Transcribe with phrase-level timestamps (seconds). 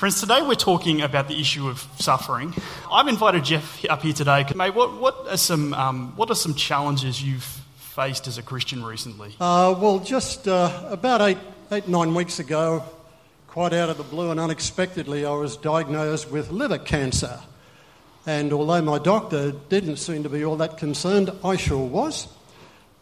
[0.00, 2.54] Friends, today we're talking about the issue of suffering.
[2.90, 4.46] I've invited Jeff up here today.
[4.56, 7.44] Mate, what, what, are, some, um, what are some challenges you've
[7.76, 9.36] faced as a Christian recently?
[9.38, 11.36] Uh, well, just uh, about eight,
[11.70, 12.82] eight, nine weeks ago,
[13.46, 17.38] quite out of the blue and unexpectedly, I was diagnosed with liver cancer.
[18.24, 22.26] And although my doctor didn't seem to be all that concerned, I sure was.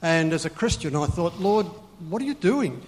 [0.03, 1.67] And as a Christian, I thought, Lord,
[2.09, 2.83] what are you doing?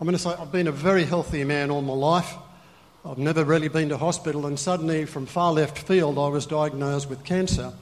[0.00, 2.34] I'm going to say, I've been a very healthy man all my life.
[3.08, 7.08] I've never really been to hospital, and suddenly, from far left field, I was diagnosed
[7.08, 7.72] with cancer.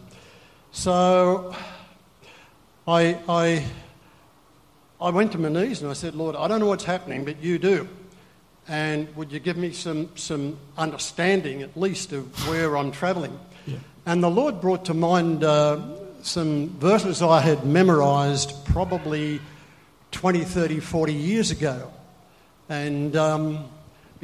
[0.70, 1.56] So
[2.86, 3.64] I, I,
[5.00, 7.42] I went to my knees and I said, Lord, I don't know what's happening, but
[7.42, 7.88] you do.
[8.68, 13.38] And would you give me some, some understanding, at least, of where I'm travelling?
[13.66, 13.78] Yeah.
[14.04, 15.80] And the Lord brought to mind uh,
[16.20, 19.40] some verses I had memorised probably
[20.10, 21.90] 20, 30, 40 years ago.
[22.68, 23.70] And um,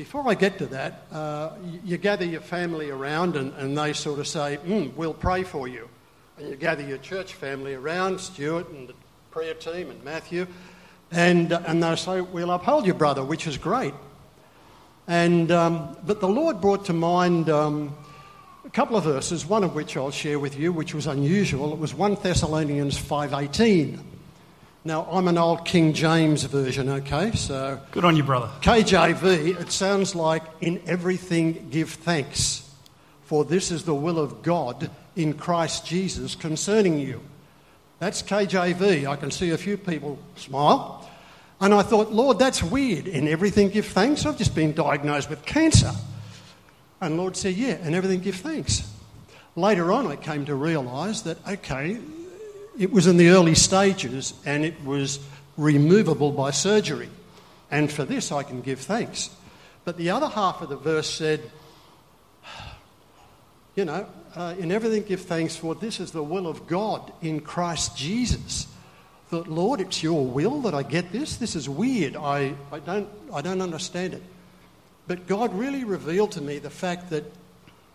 [0.01, 1.51] before I get to that, uh,
[1.85, 5.69] you, gather your family around and, and they sort of say, mm, We'll pray for
[5.69, 5.91] you.
[6.39, 8.95] And you gather your church family around, Stuart and the
[9.31, 10.47] prayer team and Matthew,
[11.11, 13.93] and, and they say, We'll uphold you, brother, which is great.
[15.07, 17.95] And, um, but the Lord brought to mind um,
[18.65, 21.75] a couple of verses, one of which I'll share with you, which was unusual.
[21.75, 24.03] It was 1 Thessalonians 5.18.
[24.83, 27.33] Now, I'm an old King James version, okay?
[27.33, 27.79] So.
[27.91, 28.49] Good on you, brother.
[28.63, 32.67] KJV, it sounds like, in everything give thanks,
[33.25, 37.21] for this is the will of God in Christ Jesus concerning you.
[37.99, 39.07] That's KJV.
[39.07, 41.07] I can see a few people smile.
[41.61, 43.07] And I thought, Lord, that's weird.
[43.07, 44.25] In everything give thanks.
[44.25, 45.93] I've just been diagnosed with cancer.
[47.03, 48.91] And Lord said, yeah, in everything give thanks.
[49.57, 51.99] Later on, I came to realise that, okay,
[52.81, 55.21] it was in the early stages and it was
[55.59, 57.11] removable by surgery.
[57.71, 59.29] And for this I can give thanks.
[59.85, 61.43] But the other half of the verse said,
[63.77, 67.41] you know, uh, in everything give thanks, for this is the will of God in
[67.41, 68.67] Christ Jesus.
[69.29, 71.37] That, Lord, it's your will that I get this.
[71.37, 72.17] This is weird.
[72.17, 74.23] I, I, don't, I don't understand it.
[75.07, 77.31] But God really revealed to me the fact that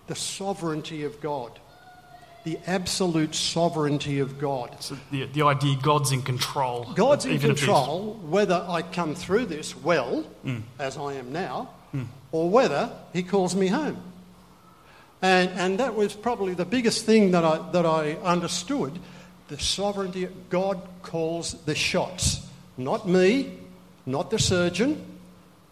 [0.06, 1.60] the sovereignty of God
[2.46, 4.78] the absolute sovereignty of God.
[4.80, 6.88] So the, the idea God's in control.
[6.94, 10.62] God's in control whether I come through this well, mm.
[10.78, 12.06] as I am now, mm.
[12.32, 13.98] or whether He calls me home.
[15.24, 19.00] And, and that was probably the biggest thing that I, that I understood.
[19.48, 22.46] The sovereignty, God calls the shots.
[22.78, 23.58] Not me,
[24.06, 25.04] not the surgeon.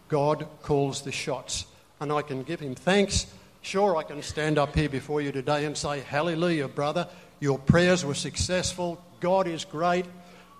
[0.08, 1.66] God calls the shots.
[2.00, 3.26] And I can give Him thanks
[3.64, 7.08] Sure, I can stand up here before you today and say, Hallelujah, brother.
[7.40, 9.02] Your prayers were successful.
[9.20, 10.04] God is great.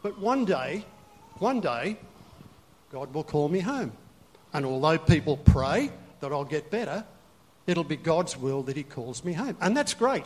[0.03, 0.87] But one day,
[1.34, 1.98] one day,
[2.91, 3.92] God will call me home.
[4.54, 7.04] And although people pray that I'll get better,
[7.66, 9.59] it'll be God's will that He calls me home.
[9.60, 10.25] And that's great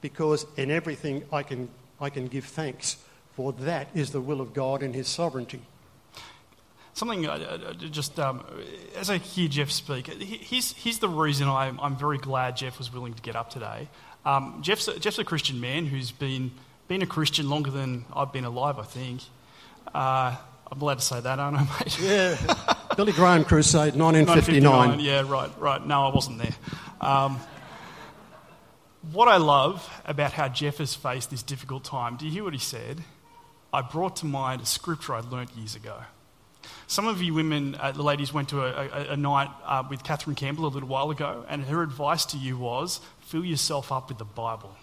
[0.00, 1.68] because in everything I can,
[2.00, 2.96] I can give thanks,
[3.32, 5.62] for that is the will of God and His sovereignty
[6.94, 8.44] something uh, uh, just um,
[8.96, 12.92] as I hear Jeff speak, here's, here's the reason I'm, I'm very glad Jeff was
[12.92, 13.88] willing to get up today.
[14.24, 16.52] Um, Jeff's, a, Jeff's a Christian man who's been,
[16.88, 19.20] been a Christian longer than I've been alive, I think.
[19.94, 20.36] Uh,
[20.72, 22.00] I'm allowed to say that, aren't I, mate?
[22.00, 22.36] Yeah.
[22.96, 25.00] Billy Graham Crusade, 1959.
[25.00, 25.84] Yeah, right, right.
[25.84, 26.54] No, I wasn't there.
[27.00, 27.38] Um,
[29.12, 32.54] what I love about how Jeff has faced this difficult time, do you hear what
[32.54, 33.02] he said?
[33.72, 35.96] I brought to mind a scripture I learnt years ago.
[36.86, 40.04] Some of you women, uh, the ladies, went to a, a, a night uh, with
[40.04, 44.08] Catherine Campbell a little while ago, and her advice to you was fill yourself up
[44.08, 44.74] with the Bible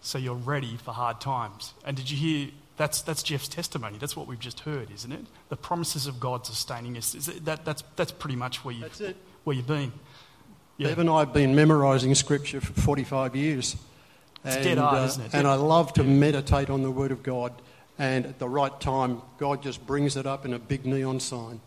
[0.00, 1.74] so you're ready for hard times.
[1.84, 2.50] And did you hear?
[2.76, 3.98] That's, that's Jeff's testimony.
[3.98, 5.26] That's what we've just heard, isn't it?
[5.50, 7.12] The promises of God sustaining us.
[7.12, 9.14] That, that's, that's pretty much where, you've,
[9.44, 9.92] where you've been.
[10.78, 10.88] Yeah.
[10.88, 13.76] Bev and I have been memorising scripture for 45 years.
[14.46, 15.34] It's and, dead hard, uh, isn't it?
[15.34, 16.08] And I love to yeah.
[16.08, 17.52] meditate on the Word of God
[18.00, 21.60] and at the right time, God just brings it up in a big neon sign.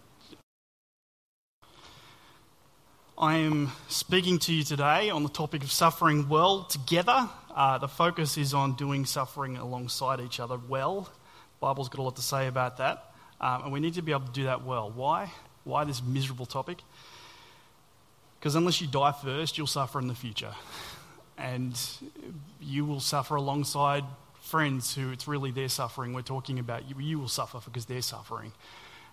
[3.15, 7.29] I am speaking to you today on the topic of suffering well together.
[7.55, 11.01] Uh, the focus is on doing suffering alongside each other well.
[11.01, 11.09] The
[11.59, 14.25] Bible's got a lot to say about that, um, and we need to be able
[14.25, 14.89] to do that well.
[14.89, 15.31] Why?
[15.65, 16.79] Why this miserable topic?
[18.39, 20.55] Because unless you die first, you'll suffer in the future,
[21.37, 21.79] and
[22.59, 24.03] you will suffer alongside
[24.53, 28.03] friends who it's really their suffering we're talking about, you, you will suffer because they're
[28.03, 28.51] suffering.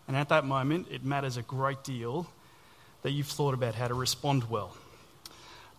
[0.06, 2.26] And at that moment, it matters a great deal
[3.00, 4.76] that you've thought about how to respond well.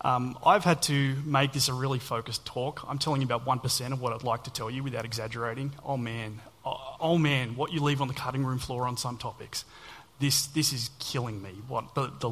[0.03, 2.83] Um, I've had to make this a really focused talk.
[2.89, 5.73] I'm telling you about 1% of what I'd like to tell you without exaggerating.
[5.85, 9.19] Oh man, oh, oh man, what you leave on the cutting room floor on some
[9.19, 9.63] topics.
[10.19, 11.51] this, this is killing me.
[11.67, 12.29] What the, the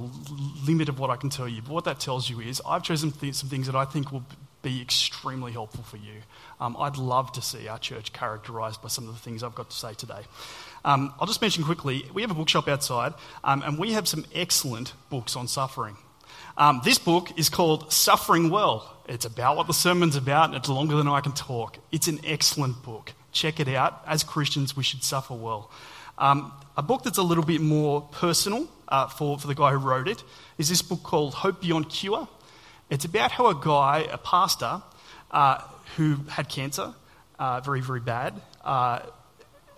[0.65, 1.61] limit of what I can tell you.
[1.61, 4.25] But what that tells you is I've chosen th- some things that I think will
[4.61, 6.21] be extremely helpful for you.
[6.59, 9.69] Um, I'd love to see our church characterised by some of the things I've got
[9.69, 10.21] to say today.
[10.83, 13.13] Um, I'll just mention quickly we have a bookshop outside,
[13.43, 15.97] um, and we have some excellent books on suffering.
[16.57, 18.97] Um, this book is called Suffering Well.
[19.07, 21.77] It's about what the sermon's about, and it's longer than I can talk.
[21.91, 23.13] It's an excellent book.
[23.31, 24.03] Check it out.
[24.05, 25.71] As Christians, we should suffer well.
[26.17, 29.77] Um, a book that's a little bit more personal uh, for, for the guy who
[29.77, 30.21] wrote it
[30.57, 32.27] is this book called Hope Beyond Cure.
[32.89, 34.81] It's about how a guy, a pastor,
[35.31, 35.61] uh,
[35.97, 36.93] who had cancer,
[37.37, 38.99] uh, very, very bad, uh,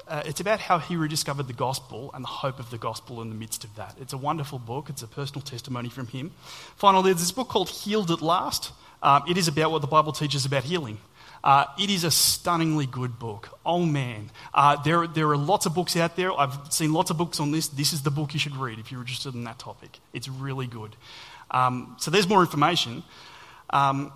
[0.07, 3.29] uh, it's about how he rediscovered the gospel and the hope of the gospel in
[3.29, 3.95] the midst of that.
[3.99, 4.89] It's a wonderful book.
[4.89, 6.31] It's a personal testimony from him.
[6.75, 8.73] Finally, there's this book called Healed at Last.
[9.01, 10.97] Um, it is about what the Bible teaches about healing.
[11.43, 13.57] Uh, it is a stunningly good book.
[13.65, 14.31] Oh man.
[14.53, 16.37] Uh, there, there are lots of books out there.
[16.37, 17.69] I've seen lots of books on this.
[17.69, 19.99] This is the book you should read if you're interested in that topic.
[20.13, 20.95] It's really good.
[21.51, 23.03] Um, so there's more information.
[23.69, 24.11] Um,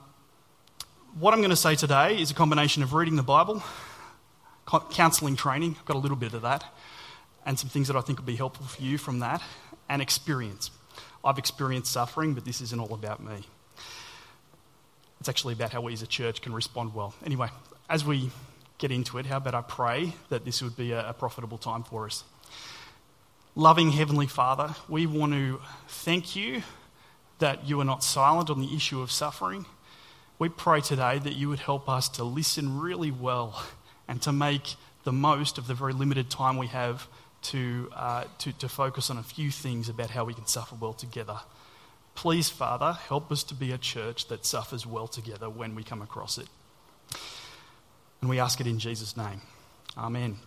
[1.20, 3.64] what I'm going to say today is a combination of reading the Bible,
[4.92, 6.64] counselling training, I've got a little bit of that,
[7.46, 9.42] and some things that I think will be helpful for you from that,
[9.88, 10.72] and experience.
[11.24, 13.46] I've experienced suffering, but this isn't all about me.
[15.20, 17.14] It's actually about how we as a church can respond well.
[17.26, 17.50] Anyway,
[17.90, 18.30] as we
[18.78, 21.84] get into it, how about I pray that this would be a, a profitable time
[21.84, 22.24] for us?
[23.56, 26.62] Loving Heavenly Father, we want to thank you
[27.40, 29.66] that you are not silent on the issue of suffering.
[30.38, 33.64] We pray today that you would help us to listen really well
[34.08, 37.08] and to make the most of the very limited time we have
[37.44, 40.94] to, uh, to, to focus on a few things about how we can suffer well
[40.94, 41.40] together.
[42.16, 46.02] Please, Father, help us to be a church that suffers well together when we come
[46.02, 46.48] across it.
[48.22, 49.42] And we ask it in Jesus' name.
[49.98, 50.38] Amen.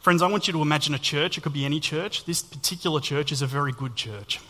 [0.00, 1.38] Friends, I want you to imagine a church.
[1.38, 2.24] It could be any church.
[2.24, 4.40] This particular church is a very good church.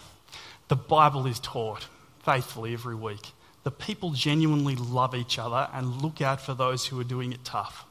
[0.68, 1.86] The Bible is taught
[2.22, 3.32] faithfully every week
[3.66, 7.44] the people genuinely love each other and look out for those who are doing it
[7.44, 7.84] tough.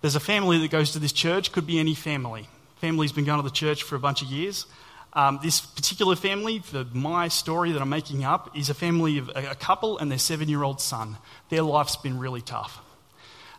[0.00, 2.48] There's a family that goes to this church, could be any family.
[2.80, 4.66] Family's been going to the church for a bunch of years.
[5.12, 9.28] Um, this particular family, for my story that I'm making up, is a family of
[9.28, 11.18] a, a couple and their seven year old son.
[11.50, 12.80] Their life's been really tough.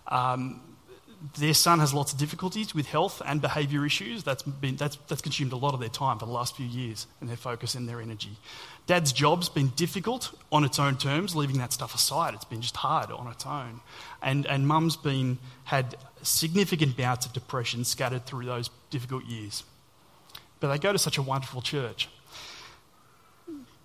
[0.10, 0.60] Um,
[1.38, 4.24] their son has lots of difficulties with health and behaviour issues.
[4.24, 7.07] That's, been, that's, that's consumed a lot of their time for the last few years
[7.19, 8.38] and their focus and their energy.
[8.88, 12.33] Dad's job's been difficult on its own terms, leaving that stuff aside.
[12.33, 13.81] It's been just hard on its own.
[14.21, 19.63] And, and mum's been, had significant bouts of depression scattered through those difficult years.
[20.60, 22.10] But they go to such a wonderful church.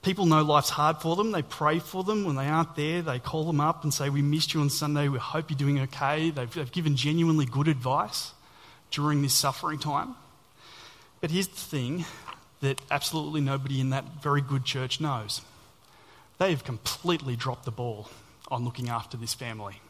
[0.05, 1.33] People know life's hard for them.
[1.33, 2.25] They pray for them.
[2.25, 5.09] When they aren't there, they call them up and say, We missed you on Sunday.
[5.09, 6.29] We hope you're doing okay.
[6.29, 8.33] They've, they've given genuinely good advice
[8.91, 10.15] during this suffering time.
[11.23, 12.05] But here's the thing
[12.61, 15.41] that absolutely nobody in that very good church knows
[16.37, 18.11] they have completely dropped the ball
[18.49, 19.81] on looking after this family.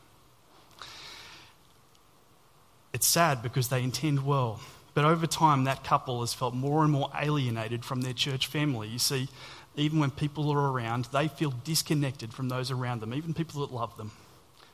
[2.93, 4.61] It's sad because they intend well.
[4.95, 8.87] But over time, that couple has felt more and more alienated from their church family.
[8.87, 9.29] You see,
[9.77, 13.75] even when people are around, they feel disconnected from those around them, even people that
[13.75, 14.13] love them.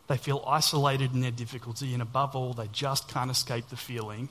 [0.09, 4.29] They feel isolated in their difficulty, and above all, they just can't escape the feeling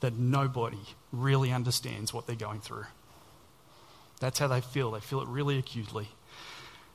[0.00, 0.80] that nobody
[1.12, 2.86] really understands what they're going through.
[4.18, 4.90] That's how they feel.
[4.90, 6.08] They feel it really acutely.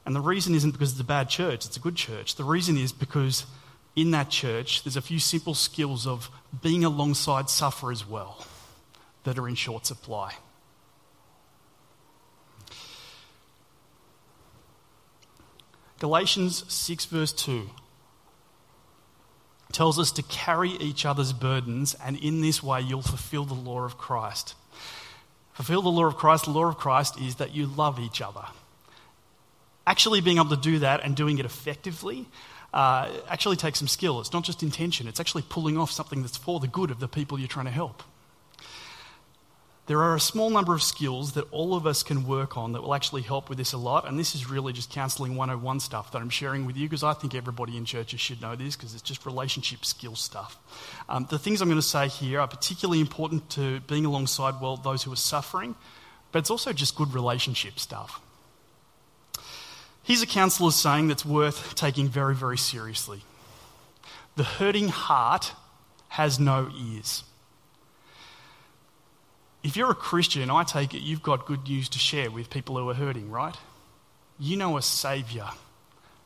[0.06, 2.36] And the reason isn't because it's a bad church, it's a good church.
[2.36, 3.46] The reason is because
[3.96, 6.30] in that church, there's a few simple skills of
[6.62, 8.46] being alongside sufferers well
[9.24, 10.34] that are in short supply.
[16.06, 17.68] Galatians 6, verse 2
[19.72, 23.82] tells us to carry each other's burdens, and in this way you'll fulfill the law
[23.82, 24.54] of Christ.
[25.54, 26.46] Fulfill the law of Christ.
[26.46, 28.44] The law of Christ is that you love each other.
[29.88, 32.28] Actually, being able to do that and doing it effectively
[32.72, 34.20] uh, actually takes some skill.
[34.20, 37.08] It's not just intention, it's actually pulling off something that's for the good of the
[37.08, 38.04] people you're trying to help.
[39.88, 42.82] There are a small number of skills that all of us can work on that
[42.82, 44.08] will actually help with this a lot.
[44.08, 47.14] And this is really just counseling 101 stuff that I'm sharing with you because I
[47.14, 50.58] think everybody in churches should know this because it's just relationship skill stuff.
[51.08, 54.76] Um, the things I'm going to say here are particularly important to being alongside well
[54.76, 55.76] those who are suffering,
[56.32, 58.20] but it's also just good relationship stuff.
[60.02, 63.22] Here's a counselor saying that's worth taking very, very seriously
[64.36, 65.54] The hurting heart
[66.10, 67.24] has no ears.
[69.66, 72.78] If you're a Christian, I take it you've got good news to share with people
[72.78, 73.58] who are hurting, right?
[74.38, 75.50] You know a Saviour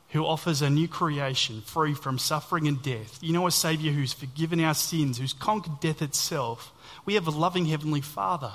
[0.09, 3.17] who offers a new creation free from suffering and death.
[3.21, 6.73] You know, a Saviour who's forgiven our sins, who's conquered death itself.
[7.05, 8.51] We have a loving Heavenly Father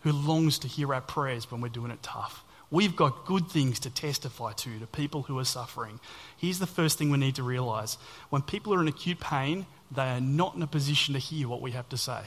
[0.00, 2.42] who longs to hear our prayers when we're doing it tough.
[2.68, 6.00] We've got good things to testify to to people who are suffering.
[6.36, 7.96] Here's the first thing we need to realize
[8.30, 11.62] when people are in acute pain, they are not in a position to hear what
[11.62, 12.22] we have to say.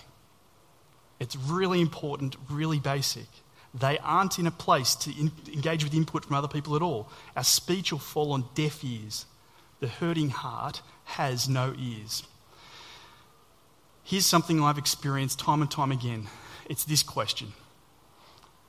[1.20, 3.28] It's really important, really basic.
[3.74, 7.10] They aren't in a place to in, engage with input from other people at all.
[7.36, 9.26] Our speech will fall on deaf ears.
[9.80, 12.24] The hurting heart has no ears.
[14.04, 16.28] Here's something I've experienced time and time again
[16.68, 17.54] it's this question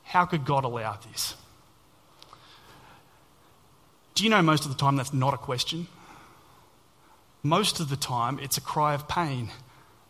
[0.05, 1.35] How could God allow this?
[4.15, 5.87] Do you know most of the time that's not a question?
[7.43, 9.49] Most of the time, it's a cry of pain.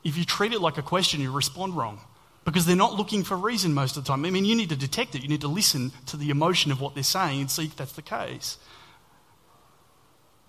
[0.03, 2.01] If you treat it like a question, you respond wrong
[2.51, 4.25] because they're not looking for reason most of the time.
[4.25, 6.81] I mean, you need to detect it, you need to listen to the emotion of
[6.81, 8.59] what they're saying and see if that's the case.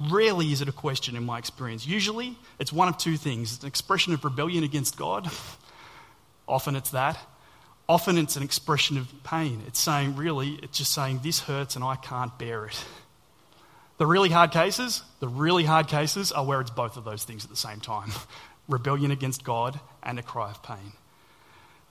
[0.10, 1.86] Rarely is it a question in my experience.
[1.86, 5.30] Usually, it's one of two things it's an expression of rebellion against God.
[6.48, 7.20] Often it's that.
[7.88, 9.62] Often it's an expression of pain.
[9.68, 12.84] It's saying, really, it's just saying, this hurts and I can't bear it.
[14.00, 17.44] The really hard cases, the really hard cases are where it's both of those things
[17.44, 18.12] at the same time
[18.68, 20.94] rebellion against God and a cry of pain.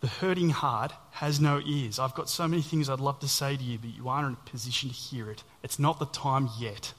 [0.00, 1.98] The hurting heart has no ears.
[1.98, 4.32] I've got so many things I'd love to say to you, but you aren't in
[4.34, 5.44] a position to hear it.
[5.62, 6.94] It's not the time yet.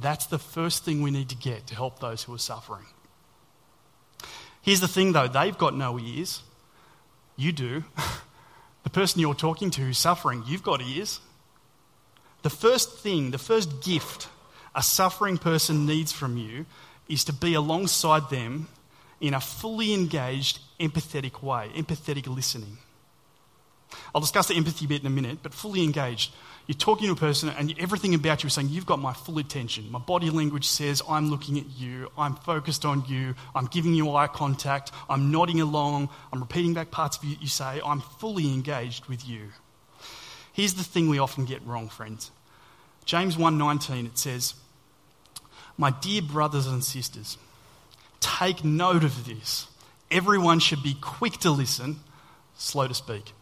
[0.00, 2.86] That's the first thing we need to get to help those who are suffering.
[4.62, 6.42] Here's the thing though they've got no ears.
[7.36, 7.84] You do.
[8.82, 11.20] the person you're talking to who's suffering, you've got ears.
[12.42, 14.28] The first thing, the first gift
[14.74, 16.66] a suffering person needs from you
[17.08, 18.68] is to be alongside them
[19.20, 22.78] in a fully engaged, empathetic way, empathetic listening.
[24.14, 26.32] I'll discuss the empathy bit in a minute, but fully engaged.
[26.66, 29.38] You're talking to a person and everything about you is saying, You've got my full
[29.38, 29.90] attention.
[29.90, 34.14] My body language says, I'm looking at you, I'm focused on you, I'm giving you
[34.14, 38.52] eye contact, I'm nodding along, I'm repeating back parts of you you say, I'm fully
[38.52, 39.48] engaged with you.
[40.52, 42.30] Here's the thing we often get wrong, friends.
[43.04, 44.54] James 1:19 it says,
[45.76, 47.38] "My dear brothers and sisters,
[48.20, 49.66] take note of this.
[50.10, 52.00] Everyone should be quick to listen,
[52.56, 53.32] slow to speak."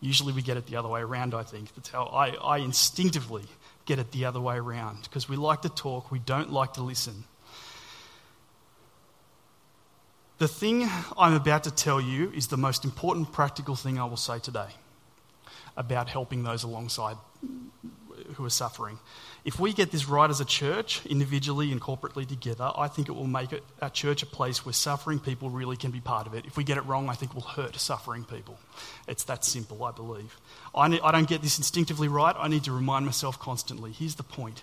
[0.00, 1.74] Usually we get it the other way around, I think.
[1.74, 3.44] That's how I, I instinctively
[3.86, 6.82] get it the other way around because we like to talk, we don't like to
[6.82, 7.24] listen.
[10.38, 14.16] The thing I'm about to tell you is the most important practical thing I will
[14.16, 14.68] say today
[15.76, 17.16] about helping those alongside
[18.34, 18.98] who are suffering.
[19.44, 23.12] If we get this right as a church, individually and corporately together, I think it
[23.12, 26.34] will make it, our church a place where suffering people really can be part of
[26.34, 26.46] it.
[26.46, 28.58] If we get it wrong, I think we'll hurt suffering people.
[29.06, 30.36] It's that simple, I believe.
[30.74, 32.34] I, ne- I don't get this instinctively right.
[32.38, 33.92] I need to remind myself constantly.
[33.92, 34.62] Here's the point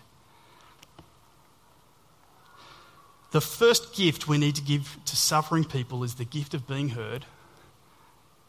[3.32, 6.90] the first gift we need to give to suffering people is the gift of being
[6.90, 7.26] heard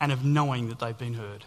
[0.00, 1.44] and of knowing that they've been heard.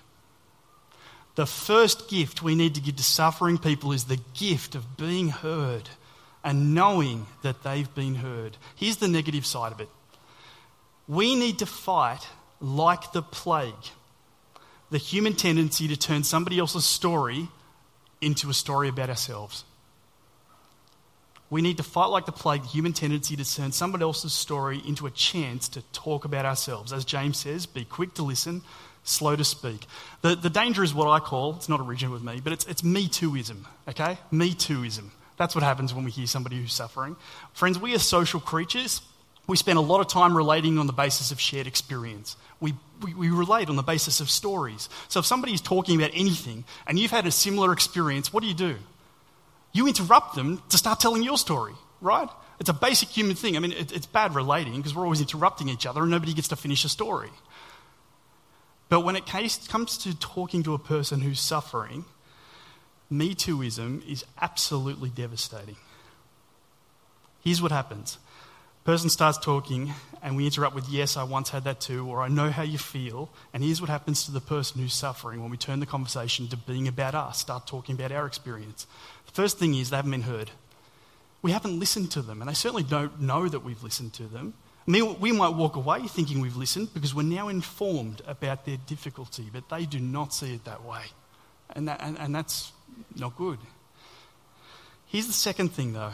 [1.35, 5.29] The first gift we need to give to suffering people is the gift of being
[5.29, 5.89] heard
[6.43, 8.57] and knowing that they've been heard.
[8.75, 9.89] Here's the negative side of it
[11.07, 12.27] we need to fight
[12.59, 13.73] like the plague
[14.91, 17.47] the human tendency to turn somebody else's story
[18.21, 19.63] into a story about ourselves.
[21.49, 24.81] We need to fight like the plague, the human tendency to turn somebody else's story
[24.85, 26.91] into a chance to talk about ourselves.
[26.91, 28.61] As James says, be quick to listen,
[29.05, 29.85] slow to speak.
[30.21, 32.83] The, the danger is what I call, it's not original with me, but it's, it's
[32.83, 34.17] me tooism, okay?
[34.31, 35.11] Me tooism.
[35.37, 37.15] That's what happens when we hear somebody who's suffering.
[37.53, 39.01] Friends, we are social creatures.
[39.47, 42.35] We spend a lot of time relating on the basis of shared experience.
[42.59, 44.89] We, we, we relate on the basis of stories.
[45.07, 48.47] So if somebody is talking about anything and you've had a similar experience, what do
[48.47, 48.75] you do?
[49.71, 52.29] You interrupt them to start telling your story, right?
[52.59, 53.57] It's a basic human thing.
[53.57, 56.47] I mean, it, it's bad relating because we're always interrupting each other and nobody gets
[56.47, 57.29] to finish a story.
[58.89, 62.05] But when it comes to talking to a person who's suffering,
[63.09, 65.77] Me Tooism is absolutely devastating.
[67.43, 68.17] Here's what happens
[68.85, 72.27] person starts talking, and we interrupt with, Yes, I once had that too, or I
[72.27, 73.29] know how you feel.
[73.51, 76.57] And here's what happens to the person who's suffering when we turn the conversation to
[76.57, 78.85] being about us, start talking about our experience.
[79.25, 80.51] The first thing is they haven't been heard.
[81.41, 84.53] We haven't listened to them, and they certainly don't know that we've listened to them.
[84.87, 89.67] We might walk away thinking we've listened because we're now informed about their difficulty, but
[89.69, 91.03] they do not see it that way.
[91.71, 92.71] And, that, and, and that's
[93.15, 93.57] not good.
[95.07, 96.11] Here's the second thing, though.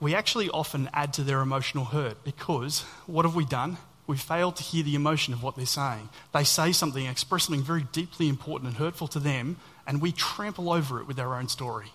[0.00, 3.78] We actually often add to their emotional hurt because what have we done?
[4.06, 6.10] We fail to hear the emotion of what they're saying.
[6.32, 10.70] They say something, express something very deeply important and hurtful to them, and we trample
[10.70, 11.90] over it with our own story.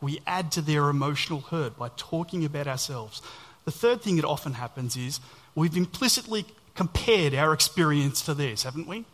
[0.00, 3.22] We add to their emotional hurt by talking about ourselves.
[3.66, 5.20] The third thing that often happens is
[5.54, 9.04] we've implicitly compared our experience to theirs, haven't we?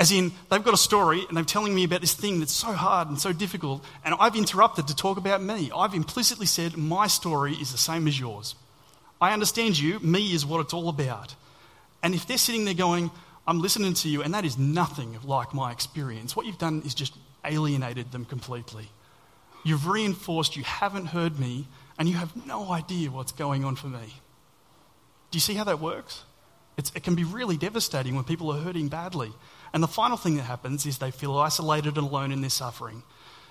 [0.00, 2.72] As in, they've got a story and they're telling me about this thing that's so
[2.72, 5.70] hard and so difficult, and I've interrupted to talk about me.
[5.74, 8.54] I've implicitly said, My story is the same as yours.
[9.20, 11.34] I understand you, me is what it's all about.
[12.02, 13.10] And if they're sitting there going,
[13.46, 16.94] I'm listening to you, and that is nothing like my experience, what you've done is
[16.94, 18.88] just alienated them completely.
[19.64, 21.66] You've reinforced you haven't heard me,
[21.98, 24.14] and you have no idea what's going on for me.
[25.30, 26.22] Do you see how that works?
[26.76, 29.32] It's, it can be really devastating when people are hurting badly.
[29.72, 33.02] And the final thing that happens is they feel isolated and alone in their suffering.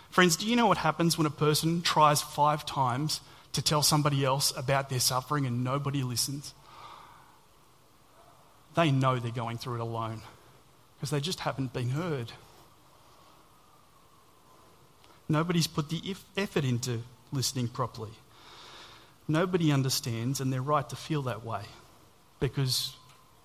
[0.09, 3.19] Friends, do you know what happens when a person tries five times
[3.51, 6.53] to tell somebody else about their suffering and nobody listens?
[8.75, 10.21] They know they're going through it alone
[10.95, 12.31] because they just haven't been heard.
[15.27, 17.01] Nobody's put the effort into
[17.33, 18.11] listening properly.
[19.27, 21.63] Nobody understands, and they're right to feel that way
[22.39, 22.95] because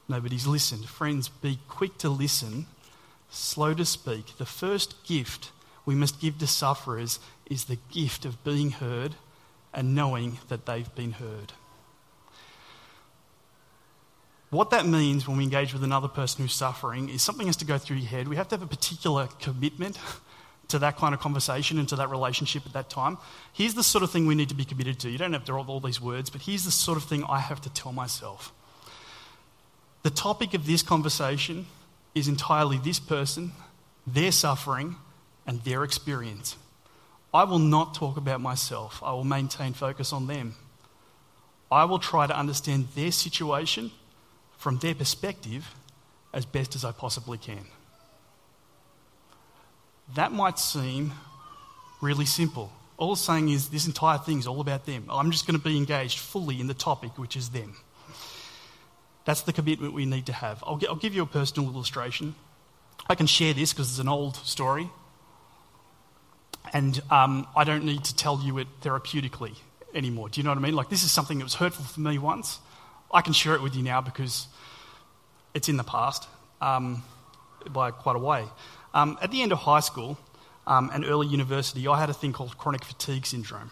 [0.08, 0.86] nobody's listened.
[0.88, 2.66] Friends, be quick to listen,
[3.30, 4.38] slow to speak.
[4.38, 5.50] The first gift
[5.84, 9.16] we must give to sufferers is the gift of being heard
[9.74, 11.52] and knowing that they've been heard.
[14.50, 17.64] What that means when we engage with another person who's suffering is something has to
[17.64, 18.28] go through your head.
[18.28, 19.98] We have to have a particular commitment
[20.72, 23.18] to that kind of conversation and to that relationship at that time.
[23.52, 25.10] Here's the sort of thing we need to be committed to.
[25.10, 27.38] You don't have to have all these words, but here's the sort of thing I
[27.38, 28.52] have to tell myself.
[30.02, 31.66] The topic of this conversation
[32.14, 33.52] is entirely this person,
[34.06, 34.96] their suffering,
[35.46, 36.56] and their experience.
[37.32, 39.00] I will not talk about myself.
[39.02, 40.54] I will maintain focus on them.
[41.70, 43.90] I will try to understand their situation
[44.58, 45.74] from their perspective
[46.32, 47.66] as best as I possibly can.
[50.14, 51.12] That might seem
[52.00, 52.72] really simple.
[52.98, 55.06] All it's saying is this entire thing is all about them.
[55.08, 57.76] I'm just going to be engaged fully in the topic, which is them.
[59.24, 60.62] That's the commitment we need to have.
[60.66, 62.34] I'll, I'll give you a personal illustration.
[63.08, 64.88] I can share this because it's an old story.
[66.72, 69.54] And um, I don't need to tell you it therapeutically
[69.94, 70.28] anymore.
[70.28, 70.74] Do you know what I mean?
[70.74, 72.58] Like, this is something that was hurtful for me once.
[73.12, 74.46] I can share it with you now because
[75.54, 76.26] it's in the past
[76.60, 77.02] um,
[77.70, 78.44] by quite a way.
[78.94, 80.18] Um, at the end of high school
[80.66, 83.70] um, and early university, I had a thing called chronic fatigue syndrome.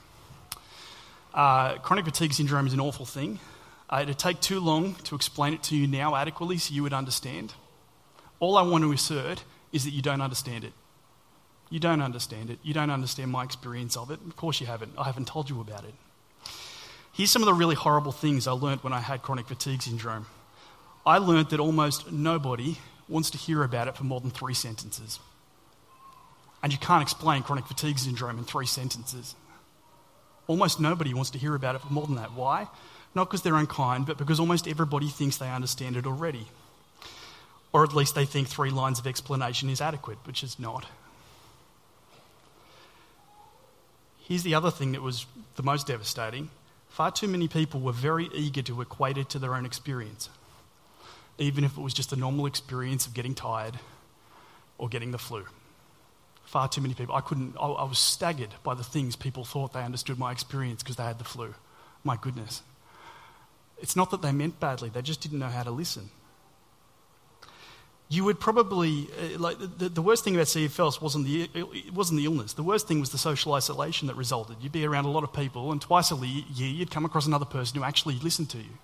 [1.35, 3.39] Uh, chronic fatigue syndrome is an awful thing.
[3.89, 6.93] Uh, it'd take too long to explain it to you now adequately so you would
[6.93, 7.55] understand.
[8.39, 10.73] All I want to assert is that you don't understand it.
[11.69, 12.59] You don't understand it.
[12.63, 14.19] You don't understand my experience of it.
[14.27, 14.93] Of course, you haven't.
[14.99, 15.95] I haven't told you about it.
[17.13, 20.27] Here's some of the really horrible things I learnt when I had chronic fatigue syndrome.
[21.05, 22.79] I learnt that almost nobody
[23.11, 25.19] wants to hear about it for more than three sentences.
[26.63, 29.35] And you can't explain chronic fatigue syndrome in three sentences.
[30.47, 32.33] Almost nobody wants to hear about it for more than that.
[32.33, 32.69] Why?
[33.15, 36.47] Not because they're unkind, but because almost everybody thinks they understand it already.
[37.73, 40.87] Or at least they think three lines of explanation is adequate, which is not.
[44.19, 46.51] Here's the other thing that was the most devastating
[46.91, 50.29] far too many people were very eager to equate it to their own experience,
[51.41, 53.79] even if it was just a normal experience of getting tired
[54.79, 55.45] or getting the flu.
[56.45, 57.15] Far too many people.
[57.15, 60.83] I couldn't, I, I was staggered by the things people thought they understood my experience
[60.83, 61.55] because they had the flu.
[62.05, 62.63] My goodness.
[63.79, 66.11] It's not that they meant badly, they just didn't know how to listen.
[68.11, 72.19] You would probably, uh, like, the, the, worst thing about CFS wasn't the, it wasn't
[72.19, 72.55] the illness.
[72.55, 74.57] The worst thing was the social isolation that resulted.
[74.61, 77.45] You'd be around a lot of people, and twice a year you'd come across another
[77.45, 78.79] person who actually listened to you.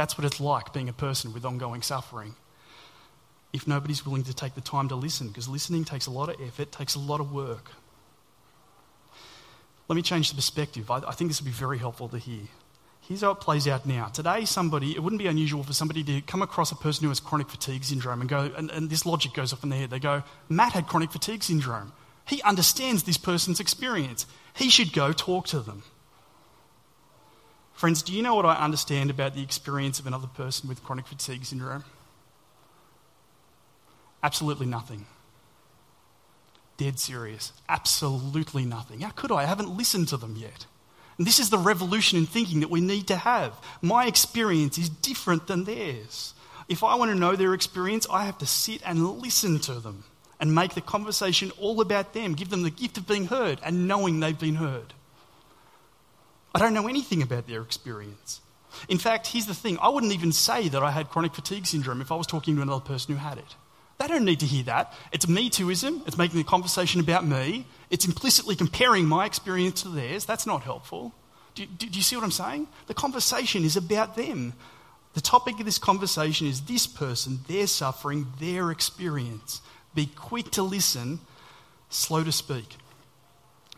[0.00, 2.34] That's what it's like being a person with ongoing suffering.
[3.52, 6.40] If nobody's willing to take the time to listen, because listening takes a lot of
[6.40, 7.70] effort, takes a lot of work.
[9.88, 10.90] Let me change the perspective.
[10.90, 12.44] I, I think this would be very helpful to hear.
[13.02, 14.06] Here's how it plays out now.
[14.06, 17.20] Today, somebody, it wouldn't be unusual for somebody to come across a person who has
[17.20, 19.90] chronic fatigue syndrome and go, and, and this logic goes off in their head.
[19.90, 21.92] They go, Matt had chronic fatigue syndrome.
[22.26, 24.24] He understands this person's experience.
[24.54, 25.82] He should go talk to them.
[27.72, 31.06] Friends, do you know what I understand about the experience of another person with chronic
[31.06, 31.84] fatigue syndrome?
[34.22, 35.06] Absolutely nothing.
[36.76, 37.52] Dead serious.
[37.68, 39.00] Absolutely nothing.
[39.00, 39.42] How could I?
[39.42, 40.66] I haven't listened to them yet.
[41.18, 43.52] And this is the revolution in thinking that we need to have.
[43.82, 46.34] My experience is different than theirs.
[46.68, 50.04] If I want to know their experience, I have to sit and listen to them
[50.38, 53.86] and make the conversation all about them, give them the gift of being heard and
[53.86, 54.94] knowing they've been heard.
[56.54, 58.40] I don't know anything about their experience.
[58.88, 62.00] In fact, here's the thing I wouldn't even say that I had chronic fatigue syndrome
[62.00, 63.56] if I was talking to another person who had it.
[63.98, 64.94] They don't need to hear that.
[65.12, 66.06] It's me tooism.
[66.06, 67.66] It's making the conversation about me.
[67.90, 70.24] It's implicitly comparing my experience to theirs.
[70.24, 71.12] That's not helpful.
[71.54, 72.68] Do, do, do you see what I'm saying?
[72.86, 74.54] The conversation is about them.
[75.14, 79.60] The topic of this conversation is this person, their suffering, their experience.
[79.94, 81.20] Be quick to listen,
[81.88, 82.76] slow to speak.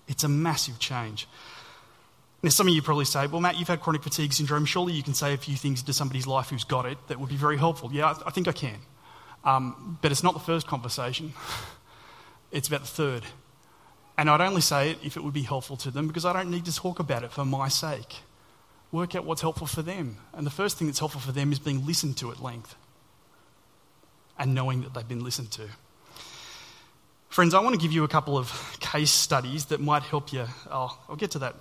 [0.06, 1.26] It's a massive change.
[2.42, 4.64] Now, some of you probably say, well, Matt, you've had chronic fatigue syndrome.
[4.64, 7.28] Surely you can say a few things to somebody's life who's got it that would
[7.28, 7.92] be very helpful.
[7.92, 8.78] Yeah, I, I think I can.
[9.44, 11.32] Um, but it's not the first conversation,
[12.50, 13.22] it's about the third.
[14.18, 16.50] And I'd only say it if it would be helpful to them because I don't
[16.50, 18.16] need to talk about it for my sake.
[18.90, 20.18] Work out what's helpful for them.
[20.34, 22.74] And the first thing that's helpful for them is being listened to at length
[24.38, 25.62] and knowing that they've been listened to.
[27.30, 30.44] Friends, I want to give you a couple of case studies that might help you.
[30.70, 31.54] Oh, I'll get to that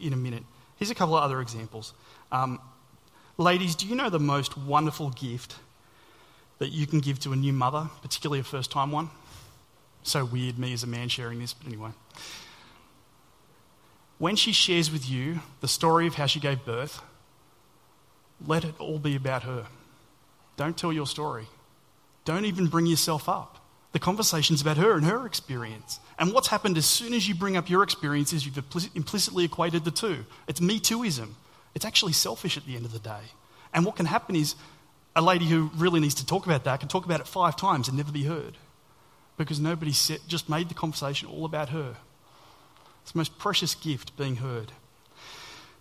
[0.00, 0.42] in a minute.
[0.76, 1.92] Here's a couple of other examples.
[2.30, 2.60] Um,
[3.36, 5.56] ladies, do you know the most wonderful gift
[6.58, 9.10] that you can give to a new mother, particularly a first time one?
[10.02, 11.90] So weird, me as a man sharing this, but anyway.
[14.18, 17.02] When she shares with you the story of how she gave birth,
[18.46, 19.66] let it all be about her.
[20.56, 21.46] Don't tell your story.
[22.24, 23.57] Don't even bring yourself up.
[23.92, 25.98] The conversation's about her and her experience.
[26.18, 28.58] And what's happened as soon as you bring up your experiences, you've
[28.94, 30.24] implicitly equated the two.
[30.46, 31.30] It's me tooism.
[31.74, 33.22] It's actually selfish at the end of the day.
[33.72, 34.54] And what can happen is
[35.16, 37.88] a lady who really needs to talk about that can talk about it five times
[37.88, 38.56] and never be heard
[39.36, 41.96] because nobody set, just made the conversation all about her.
[43.02, 44.72] It's the most precious gift being heard.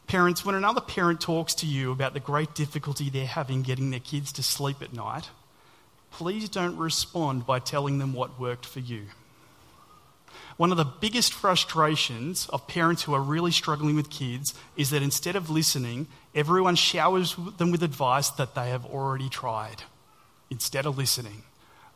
[0.06, 4.00] Parents, when another parent talks to you about the great difficulty they're having getting their
[4.00, 5.30] kids to sleep at night,
[6.12, 9.04] please don't respond by telling them what worked for you.
[10.58, 15.04] One of the biggest frustrations of parents who are really struggling with kids is that
[15.04, 19.84] instead of listening, everyone showers them with advice that they have already tried
[20.50, 21.43] instead of listening.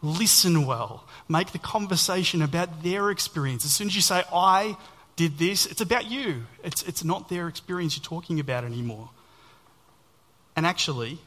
[0.03, 1.07] Listen well.
[1.27, 3.65] Make the conversation about their experience.
[3.65, 4.77] As soon as you say, I
[5.15, 6.43] did this, it's about you.
[6.63, 9.09] It's, it's not their experience you're talking about anymore.
[10.55, 11.19] And actually,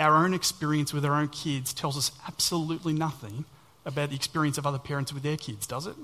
[0.00, 3.44] our own experience with our own kids tells us absolutely nothing
[3.84, 5.96] about the experience of other parents with their kids, does it?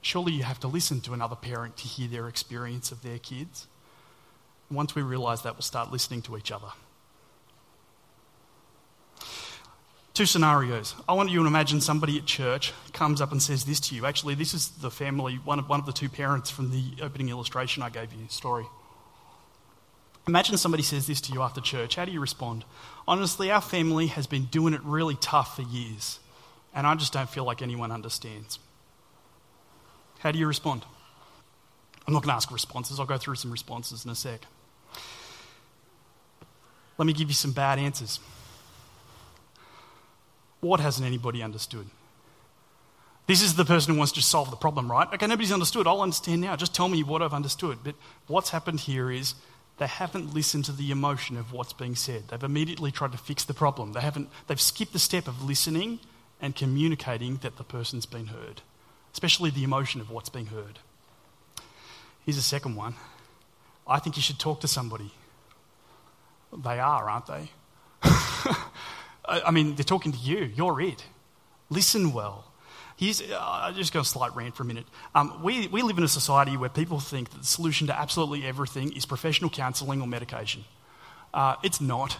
[0.00, 3.68] Surely you have to listen to another parent to hear their experience of their kids.
[4.70, 6.68] Once we realize that, we'll start listening to each other.
[10.14, 10.94] Two scenarios.
[11.08, 14.04] I want you to imagine somebody at church comes up and says this to you.
[14.04, 17.28] Actually, this is the family, one of, one of the two parents from the opening
[17.28, 18.66] illustration I gave you, story.
[20.28, 21.96] Imagine somebody says this to you after church.
[21.96, 22.64] How do you respond?
[23.08, 26.20] Honestly, our family has been doing it really tough for years,
[26.74, 28.58] and I just don't feel like anyone understands.
[30.20, 30.84] How do you respond?
[32.06, 34.42] I'm not going to ask responses, I'll go through some responses in a sec.
[36.98, 38.20] Let me give you some bad answers.
[40.60, 41.86] What hasn't anybody understood?
[43.26, 45.08] This is the person who wants to solve the problem, right?
[45.12, 45.86] Okay, nobody's understood.
[45.86, 46.54] I'll understand now.
[46.54, 47.78] Just tell me what I've understood.
[47.82, 47.94] But
[48.26, 49.34] what's happened here is
[49.82, 52.28] they haven't listened to the emotion of what's being said.
[52.28, 53.94] They've immediately tried to fix the problem.
[53.94, 55.98] They haven't, they've skipped the step of listening
[56.40, 58.62] and communicating that the person's been heard,
[59.12, 60.78] especially the emotion of what's being heard.
[62.24, 62.94] Here's a second one.
[63.84, 65.10] I think you should talk to somebody.
[66.56, 67.50] They are, aren't they?
[69.24, 70.52] I mean, they're talking to you.
[70.54, 71.04] You're it.
[71.70, 72.51] Listen well.
[73.02, 74.86] Here's, uh, I'll just go a slight rant for a minute.
[75.12, 78.46] Um, we, we live in a society where people think that the solution to absolutely
[78.46, 80.62] everything is professional counselling or medication.
[81.34, 82.16] Uh, it's not.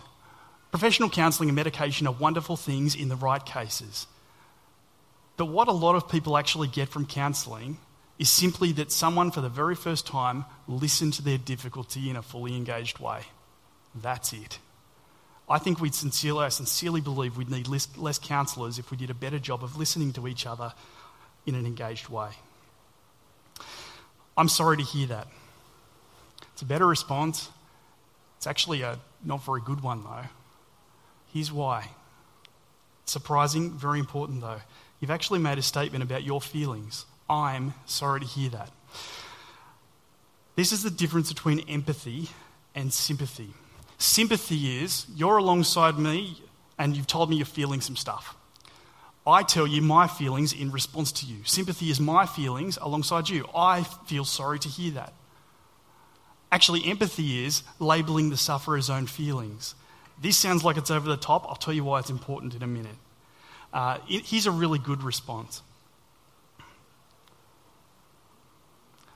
[0.73, 4.09] Professional counselling and medication are wonderful things in the right cases.
[5.37, 7.79] But what a lot of people actually get from counselling
[8.18, 12.23] is simply that someone, for the very first time, listened to their difficulty in a
[12.23, 13.21] fully engaged way.
[13.95, 14.59] That's it.
[15.53, 19.11] I think we'd sincerely, I sincerely believe we'd need less, less counsellors if we did
[19.11, 20.73] a better job of listening to each other
[21.45, 22.31] in an engaged way.
[24.35, 25.29] I'm sorry to hear that.
[26.55, 27.51] It's a better response.
[28.38, 30.25] It's actually a not very good one, though.
[31.35, 31.91] Here's why.
[33.05, 34.62] Surprising, very important, though.
[35.01, 37.05] You've actually made a statement about your feelings.
[37.29, 38.71] I'm sorry to hear that.
[40.57, 42.31] This is the difference between empathy
[42.75, 43.53] and sympathy.
[44.03, 46.37] Sympathy is you're alongside me
[46.77, 48.35] and you've told me you're feeling some stuff.
[49.25, 51.45] I tell you my feelings in response to you.
[51.45, 53.47] Sympathy is my feelings alongside you.
[53.55, 55.12] I feel sorry to hear that.
[56.51, 59.77] Actually, empathy is labeling the sufferer's own feelings.
[60.21, 61.47] This sounds like it's over the top.
[61.49, 62.97] I'll tell you why it's important in a minute.
[63.73, 65.62] Uh, here's a really good response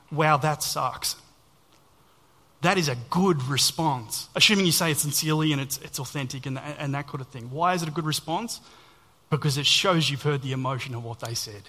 [0.09, 1.17] Wow, that sucks.
[2.61, 6.59] That is a good response, assuming you say it sincerely and it's, it's authentic and,
[6.59, 7.51] and that kind of thing.
[7.51, 8.61] Why is it a good response?
[9.29, 11.63] because it shows you've heard the emotion of what they said.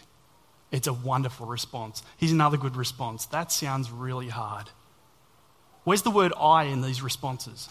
[0.70, 2.03] It's a wonderful response.
[2.16, 3.27] Here's another good response.
[3.27, 4.70] That sounds really hard.
[5.85, 7.68] Where's the word I in these responses?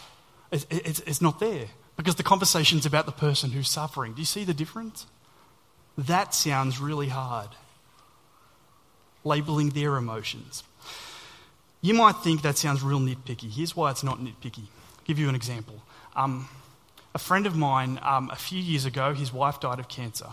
[0.51, 4.13] It's, it's, it's not there because the conversation's about the person who's suffering.
[4.13, 5.05] Do you see the difference?
[5.97, 7.49] That sounds really hard.
[9.23, 10.63] Labeling their emotions.
[11.87, 13.49] You might think that sounds real nitpicky.
[13.49, 14.63] Here's why it's not nitpicky.
[14.63, 15.81] I'll give you an example.
[16.17, 16.49] Um,
[17.15, 20.27] a friend of mine, um, a few years ago, his wife died of cancer.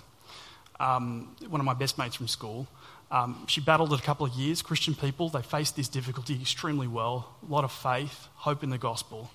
[0.81, 2.67] Um, one of my best mates from school.
[3.13, 4.63] Um, she battled it a couple of years.
[4.63, 7.29] Christian people, they faced this difficulty extremely well.
[7.49, 9.31] A lot of faith, hope in the gospel.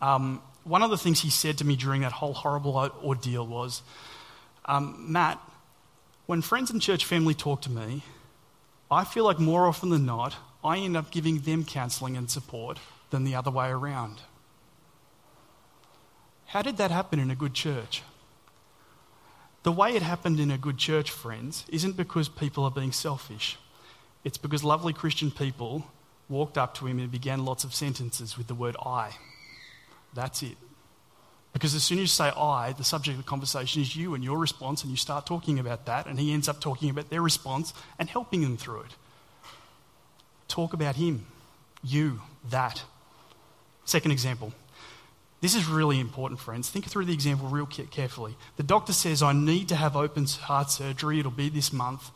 [0.00, 3.82] Um, one of the things he said to me during that whole horrible ordeal was
[4.66, 5.40] um, Matt,
[6.26, 8.04] when friends and church family talk to me,
[8.92, 12.78] I feel like more often than not, I end up giving them counselling and support
[13.10, 14.20] than the other way around.
[16.46, 18.02] How did that happen in a good church?
[19.62, 23.58] The way it happened in a good church, friends, isn't because people are being selfish.
[24.24, 25.86] It's because lovely Christian people
[26.28, 29.12] walked up to him and began lots of sentences with the word I.
[30.14, 30.56] That's it.
[31.52, 34.22] Because as soon as you say I, the subject of the conversation is you and
[34.22, 37.22] your response, and you start talking about that, and he ends up talking about their
[37.22, 38.94] response and helping them through it.
[40.48, 41.26] Talk about him,
[41.82, 42.82] you, that.
[43.84, 44.52] Second example.
[45.40, 46.68] This is really important, friends.
[46.68, 48.36] Think through the example real carefully.
[48.56, 51.20] The doctor says, I need to have open heart surgery.
[51.20, 52.10] It'll be this month.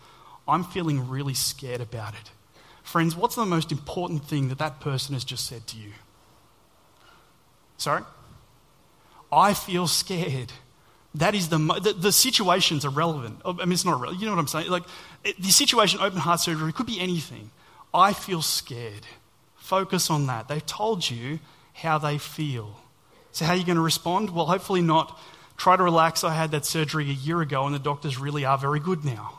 [0.48, 2.30] I'm feeling really scared about it.
[2.82, 5.92] Friends, what's the most important thing that that person has just said to you?
[7.76, 8.02] Sorry?
[9.30, 10.52] I feel scared.
[11.14, 13.40] That is the, the, the situation's irrelevant.
[13.44, 14.20] Oh, I mean, it's not irrelevant.
[14.20, 14.68] You know what I'm saying?
[14.68, 14.84] Like,
[15.22, 17.50] it, the situation, open heart surgery, could be anything.
[17.94, 19.06] I feel scared.
[19.56, 20.48] Focus on that.
[20.48, 21.40] They've told you
[21.74, 22.76] how they feel.
[23.32, 24.30] So, how are you going to respond?
[24.30, 25.18] Well, hopefully not
[25.56, 26.24] try to relax.
[26.24, 29.38] I had that surgery a year ago, and the doctors really are very good now.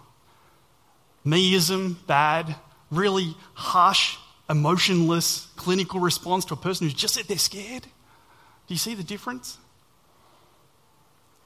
[1.25, 2.55] Meism, bad,
[2.91, 4.17] really harsh,
[4.49, 7.83] emotionless clinical response to a person who's just said they're scared.
[7.83, 9.57] Do you see the difference?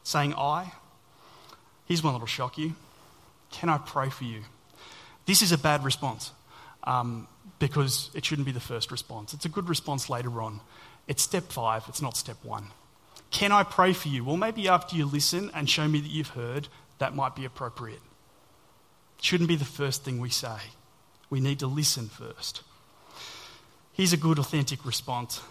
[0.03, 0.71] Saying I.
[1.85, 2.75] Here's one that'll shock you.
[3.51, 4.41] Can I pray for you?
[5.25, 6.31] This is a bad response
[6.87, 7.27] um,
[7.59, 9.33] because it shouldn't be the first response.
[9.33, 10.61] It's a good response later on.
[11.07, 12.67] It's step five, it's not step one.
[13.29, 14.23] Can I pray for you?
[14.23, 16.69] Well, maybe after you listen and show me that you've heard,
[16.99, 18.01] that might be appropriate.
[19.19, 20.57] It shouldn't be the first thing we say.
[21.29, 22.61] We need to listen first.
[23.91, 25.41] Here's a good, authentic response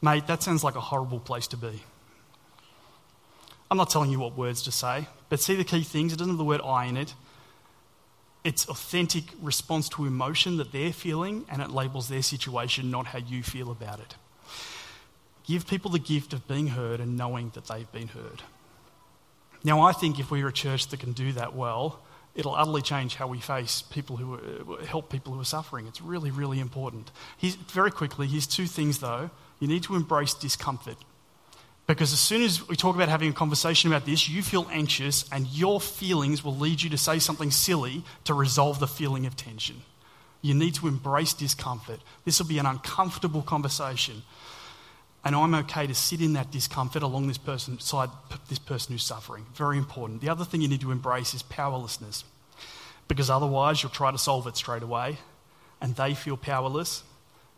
[0.00, 1.82] Mate, that sounds like a horrible place to be.
[3.68, 6.12] I'm not telling you what words to say, but see the key things?
[6.12, 7.14] It doesn't have the word I in it.
[8.48, 13.18] It's authentic response to emotion that they're feeling, and it labels their situation, not how
[13.18, 14.14] you feel about it.
[15.46, 18.40] Give people the gift of being heard and knowing that they've been heard.
[19.62, 22.00] Now, I think if we're a church that can do that well,
[22.34, 25.86] it'll utterly change how we face people who are, help people who are suffering.
[25.86, 27.10] It's really, really important.
[27.36, 29.28] Here's, very quickly, here's two things though.
[29.60, 30.96] You need to embrace discomfort.
[31.88, 35.24] Because as soon as we talk about having a conversation about this, you feel anxious,
[35.32, 39.36] and your feelings will lead you to say something silly to resolve the feeling of
[39.36, 39.76] tension.
[40.42, 42.00] You need to embrace discomfort.
[42.26, 44.22] This will be an uncomfortable conversation.
[45.24, 48.10] And I'm okay to sit in that discomfort along this person, side
[48.50, 49.46] this person who's suffering.
[49.54, 50.20] Very important.
[50.20, 52.22] The other thing you need to embrace is powerlessness.
[53.08, 55.16] Because otherwise, you'll try to solve it straight away,
[55.80, 57.02] and they feel powerless.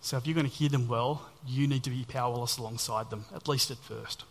[0.00, 3.26] So if you're going to hear them well, you need to be powerless alongside them,
[3.34, 4.24] at least at first.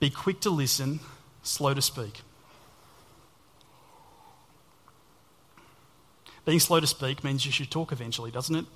[0.00, 1.00] Be quick to listen,
[1.42, 2.20] slow to speak.
[6.44, 8.66] Being slow to speak means you should talk eventually, doesn't it?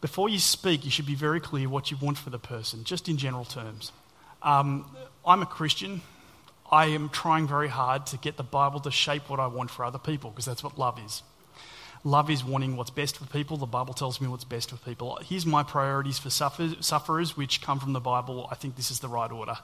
[0.00, 3.08] Before you speak, you should be very clear what you want for the person, just
[3.08, 3.90] in general terms.
[4.42, 4.86] Um,
[5.26, 6.02] I'm a Christian.
[6.70, 9.84] I am trying very hard to get the Bible to shape what I want for
[9.84, 11.22] other people, because that's what love is.
[12.06, 13.56] Love is wanting what's best for people.
[13.56, 15.18] The Bible tells me what's best for people.
[15.24, 18.46] Here's my priorities for sufferers, which come from the Bible.
[18.50, 19.56] I think this is the right order.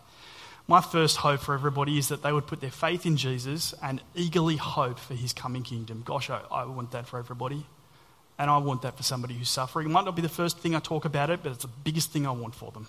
[0.67, 4.01] My first hope for everybody is that they would put their faith in Jesus and
[4.15, 6.03] eagerly hope for his coming kingdom.
[6.05, 7.67] Gosh, I, I want that for everybody.
[8.39, 9.87] And I want that for somebody who's suffering.
[9.87, 12.11] It might not be the first thing I talk about it, but it's the biggest
[12.11, 12.87] thing I want for them.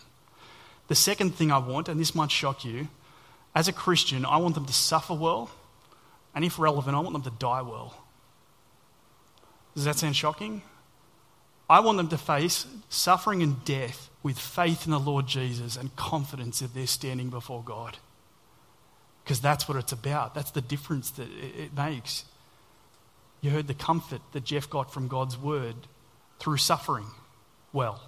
[0.88, 2.88] The second thing I want, and this might shock you,
[3.54, 5.50] as a Christian, I want them to suffer well,
[6.34, 7.98] and if relevant, I want them to die well.
[9.76, 10.62] Does that sound shocking?
[11.70, 15.96] I want them to face suffering and death with faith in the Lord Jesus and
[15.96, 17.98] confidence that they're standing before God.
[19.24, 20.36] Because that's what it's about.
[20.36, 22.26] That's the difference that it makes.
[23.40, 25.76] You heard the comfort that Jeff got from God's word
[26.40, 27.08] through suffering
[27.72, 28.02] well.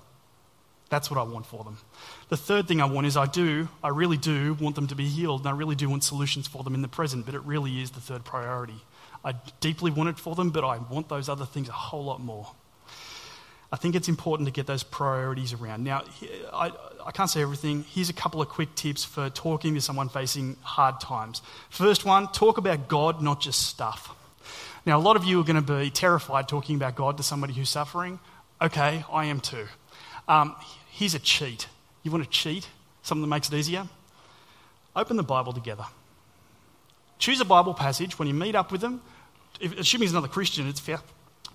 [0.90, 1.78] That's what I want for them.
[2.30, 5.06] The third thing I want is I do, I really do want them to be
[5.06, 7.82] healed, and I really do want solutions for them in the present, but it really
[7.82, 8.84] is the third priority.
[9.24, 12.20] I deeply want it for them, but I want those other things a whole lot
[12.20, 12.52] more.
[13.72, 15.84] I think it's important to get those priorities around.
[15.84, 16.04] Now,
[16.54, 16.72] I,
[17.04, 17.86] I can't say everything.
[17.90, 21.42] Here's a couple of quick tips for talking to someone facing hard times.
[21.72, 24.16] First one, talk about God, not just stuff.
[24.86, 27.54] Now, a lot of you are going to be terrified talking about God to somebody
[27.54, 28.20] who's suffering.
[28.62, 29.66] Okay, I am too.
[30.28, 30.56] Um,
[30.92, 31.68] here's a cheat.
[32.04, 32.68] You want to cheat?
[33.02, 33.88] Something that makes it easier?
[34.96, 35.86] Open the Bible together.
[37.18, 39.02] Choose a Bible passage when you meet up with them.
[39.64, 41.00] If, assuming he's another Christian, it's fair,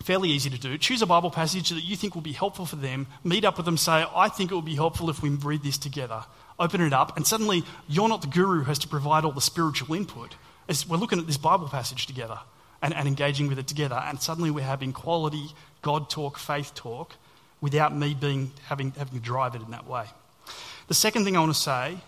[0.02, 0.78] fairly easy to do.
[0.78, 3.06] Choose a Bible passage that you think will be helpful for them.
[3.22, 5.76] Meet up with them, say, I think it would be helpful if we read this
[5.76, 6.24] together.
[6.58, 9.40] Open it up, and suddenly you're not the guru who has to provide all the
[9.40, 10.34] spiritual input.
[10.68, 12.38] As we're looking at this Bible passage together
[12.82, 15.50] and, and engaging with it together, and suddenly we're having quality
[15.82, 17.14] God talk, faith talk,
[17.60, 20.06] without me being, having, having to drive it in that way.
[20.86, 21.98] The second thing I want to say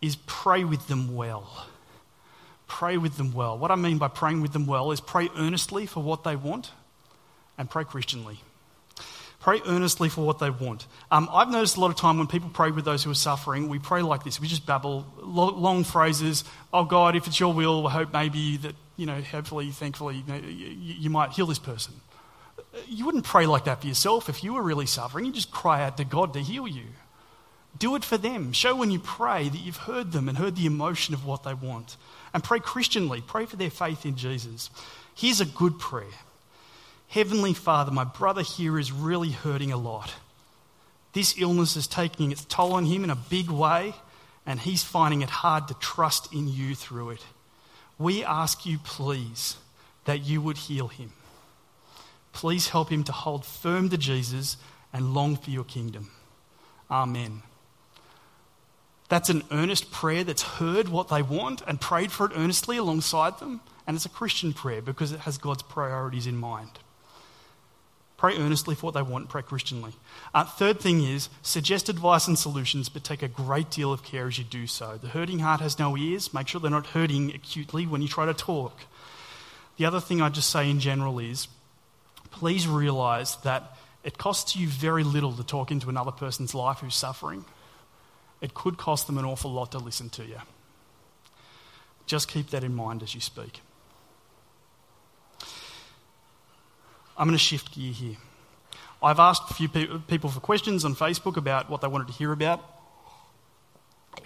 [0.00, 1.66] is pray with them well.
[2.68, 3.58] Pray with them well.
[3.58, 6.70] What I mean by praying with them well is pray earnestly for what they want
[7.56, 8.38] and pray Christianly.
[9.40, 10.86] Pray earnestly for what they want.
[11.10, 13.68] Um, I've noticed a lot of time when people pray with those who are suffering,
[13.68, 14.40] we pray like this.
[14.40, 16.44] We just babble long phrases.
[16.72, 21.10] Oh God, if it's your will, I hope maybe that, you know, hopefully, thankfully, you,
[21.10, 21.94] might heal this person
[22.86, 25.24] you wouldn't pray like that for yourself if you were really suffering.
[25.24, 26.84] You just cry out to God to heal you.
[27.78, 28.52] Do it for them.
[28.52, 31.54] Show when you pray that you've heard them and heard the emotion of what they
[31.54, 31.96] want.
[32.32, 33.22] And pray Christianly.
[33.26, 34.70] Pray for their faith in Jesus.
[35.14, 36.06] Here's a good prayer
[37.08, 40.14] Heavenly Father, my brother here is really hurting a lot.
[41.14, 43.94] This illness is taking its toll on him in a big way,
[44.44, 47.24] and he's finding it hard to trust in you through it.
[47.98, 49.56] We ask you, please,
[50.04, 51.12] that you would heal him.
[52.32, 54.58] Please help him to hold firm to Jesus
[54.92, 56.10] and long for your kingdom.
[56.90, 57.42] Amen.
[59.08, 63.38] That's an earnest prayer that's heard what they want and prayed for it earnestly alongside
[63.38, 63.60] them.
[63.86, 66.70] And it's a Christian prayer because it has God's priorities in mind.
[68.18, 69.92] Pray earnestly for what they want, pray Christianly.
[70.34, 74.26] Uh, third thing is suggest advice and solutions, but take a great deal of care
[74.26, 74.98] as you do so.
[75.00, 76.34] The hurting heart has no ears.
[76.34, 78.80] Make sure they're not hurting acutely when you try to talk.
[79.76, 81.46] The other thing I just say in general is
[82.30, 86.94] please realize that it costs you very little to talk into another person's life who's
[86.94, 87.44] suffering.
[88.40, 90.38] It could cost them an awful lot to listen to you.
[92.06, 93.60] Just keep that in mind as you speak.
[97.16, 98.16] I'm going to shift gear here.
[99.02, 102.32] I've asked a few people for questions on Facebook about what they wanted to hear
[102.32, 102.64] about.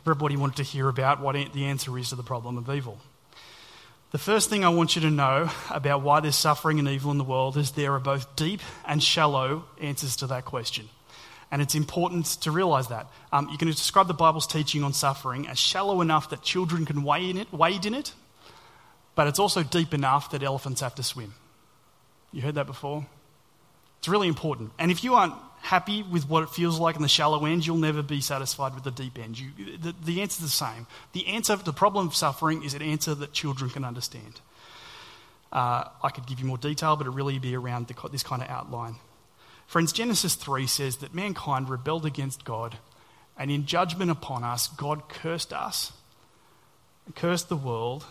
[0.01, 2.98] Everybody wanted to hear about what the answer is to the problem of evil.
[4.12, 7.18] The first thing I want you to know about why there's suffering and evil in
[7.18, 10.88] the world is there are both deep and shallow answers to that question.
[11.52, 13.06] And it's important to realize that.
[13.30, 17.04] Um, you can describe the Bible's teaching on suffering as shallow enough that children can
[17.04, 18.14] wade in it, wade in it,
[19.14, 21.34] but it's also deep enough that elephants have to swim.
[22.32, 23.06] You heard that before?
[23.98, 24.72] It's really important.
[24.78, 27.76] And if you aren't happy with what it feels like in the shallow end, you'll
[27.76, 29.38] never be satisfied with the deep end.
[29.38, 30.86] You, the, the answer is the same.
[31.12, 34.40] The answer to the problem of suffering is an answer that children can understand.
[35.52, 38.40] Uh, I could give you more detail, but it really be around the, this kind
[38.40, 38.96] of outline.
[39.66, 42.77] Friends, Genesis 3 says that mankind rebelled against God,
[43.38, 45.92] and in judgment upon us, God cursed us,
[47.14, 48.05] cursed the world,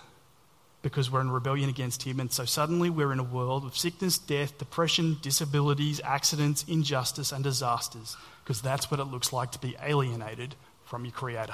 [0.82, 2.20] because we're in rebellion against Him.
[2.20, 7.44] And so suddenly we're in a world of sickness, death, depression, disabilities, accidents, injustice, and
[7.44, 11.54] disasters, because that's what it looks like to be alienated from your Creator.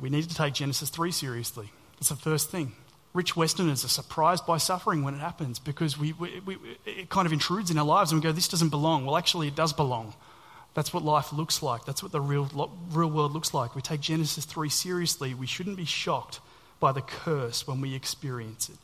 [0.00, 1.70] We need to take Genesis 3 seriously.
[1.98, 2.72] It's the first thing.
[3.12, 7.26] Rich Westerners are surprised by suffering when it happens because we, we, we, it kind
[7.26, 9.04] of intrudes in our lives and we go, this doesn't belong.
[9.04, 10.14] Well, actually, it does belong.
[10.74, 11.84] That's what life looks like.
[11.84, 12.48] That's what the real,
[12.90, 13.74] real world looks like.
[13.74, 15.34] We take Genesis 3 seriously.
[15.34, 16.38] We shouldn't be shocked
[16.78, 18.78] by the curse when we experience it.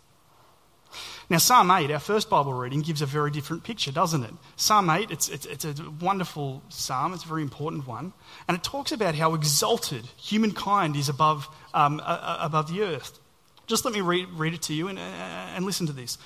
[1.28, 4.32] Now, Psalm 8, our first Bible reading, gives a very different picture, doesn't it?
[4.56, 8.12] Psalm 8, it's, it's, it's, a wonderful psalm, it's a very important one,
[8.46, 13.18] and it talks about how exalted humankind is above, um, above the earth.
[13.66, 16.18] Just let me read, read it to you and, and listen to this.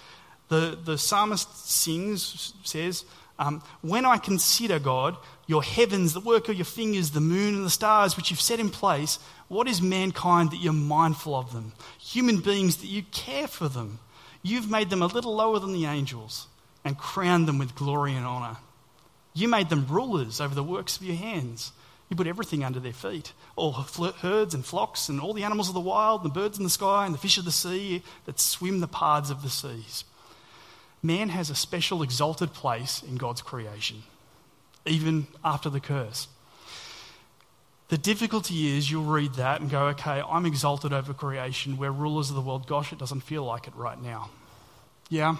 [0.48, 3.04] The, the psalmist sings, says,
[3.38, 7.64] um, When I consider, God, your heavens, the work of your fingers, the moon and
[7.64, 11.72] the stars which you've set in place, what is mankind that you're mindful of them?
[11.98, 13.98] Human beings that you care for them.
[14.42, 16.46] You've made them a little lower than the angels
[16.84, 18.58] and crowned them with glory and honour.
[19.34, 21.72] You made them rulers over the works of your hands.
[22.10, 25.74] You put everything under their feet all herds and flocks, and all the animals of
[25.74, 28.80] the wild, the birds in the sky, and the fish of the sea that swim
[28.80, 30.04] the paths of the seas.
[31.02, 34.02] Man has a special exalted place in God's creation.
[34.86, 36.28] even after the curse.
[37.88, 41.76] The difficulty is you'll read that and go, okay, I'm exalted over creation.
[41.76, 42.66] We're rulers of the world.
[42.66, 44.30] Gosh, it doesn't feel like it right now.
[45.08, 45.36] Yeah,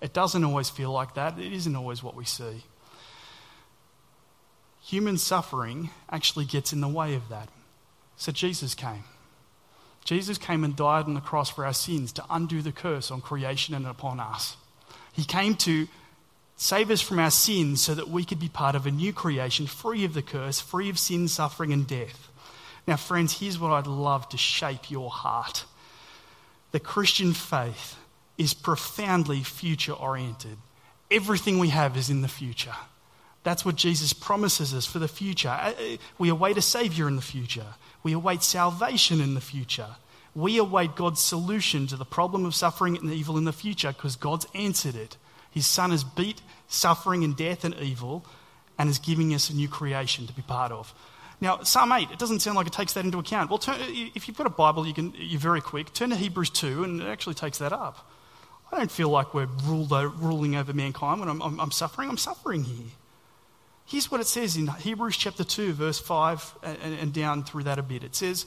[0.00, 1.38] it doesn't always feel like that.
[1.38, 2.64] It isn't always what we see.
[4.88, 7.50] Human suffering actually gets in the way of that.
[8.16, 9.04] So Jesus came.
[10.02, 13.20] Jesus came and died on the cross for our sins to undo the curse on
[13.20, 14.56] creation and upon us.
[15.12, 15.88] He came to
[16.56, 19.66] save us from our sins so that we could be part of a new creation,
[19.66, 22.30] free of the curse, free of sin, suffering, and death.
[22.86, 25.66] Now, friends, here's what I'd love to shape your heart.
[26.72, 27.98] The Christian faith
[28.38, 30.56] is profoundly future oriented.
[31.10, 32.74] Everything we have is in the future.
[33.48, 35.48] That's what Jesus promises us for the future.
[35.48, 37.64] Uh, uh, we await a Savior in the future,
[38.02, 39.96] we await salvation in the future.
[40.34, 44.16] We await God's solution to the problem of suffering and evil in the future because
[44.16, 45.16] God's answered it.
[45.50, 48.26] His Son has beat suffering and death and evil
[48.78, 50.92] and is giving us a new creation to be part of.
[51.40, 53.48] Now, Psalm 8, it doesn't sound like it takes that into account.
[53.48, 55.94] Well, turn, if you've got a Bible, you can, you're very quick.
[55.94, 58.10] Turn to Hebrews 2, and it actually takes that up.
[58.70, 62.10] I don't feel like we're ruled, ruling over mankind when I'm, I'm, I'm suffering.
[62.10, 62.88] I'm suffering here.
[63.88, 67.78] Here's what it says in Hebrews chapter 2, verse 5, and, and down through that
[67.78, 68.04] a bit.
[68.04, 68.44] It says,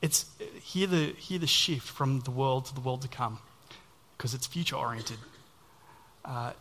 [0.00, 0.26] it's,
[0.62, 3.40] hear, the, hear the shift from the world to the world to come,
[4.16, 5.16] because it's future oriented.
[6.24, 6.52] Uh,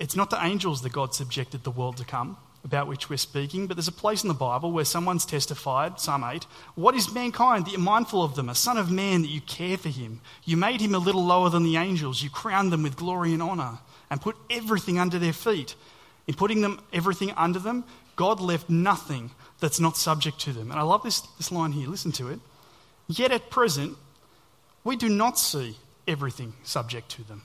[0.00, 3.68] it's not the angels that God subjected the world to come, about which we're speaking,
[3.68, 6.44] but there's a place in the Bible where someone's testified, Psalm 8,
[6.74, 8.48] What is mankind that you're mindful of them?
[8.48, 10.20] A son of man that you care for him.
[10.42, 12.24] You made him a little lower than the angels.
[12.24, 13.78] You crowned them with glory and honour
[14.10, 15.76] and put everything under their feet.
[16.26, 17.84] In putting them everything under them,
[18.16, 20.70] God left nothing that's not subject to them.
[20.70, 21.88] And I love this, this line here.
[21.88, 22.40] Listen to it.
[23.08, 23.96] Yet at present,
[24.84, 27.42] we do not see everything subject to them.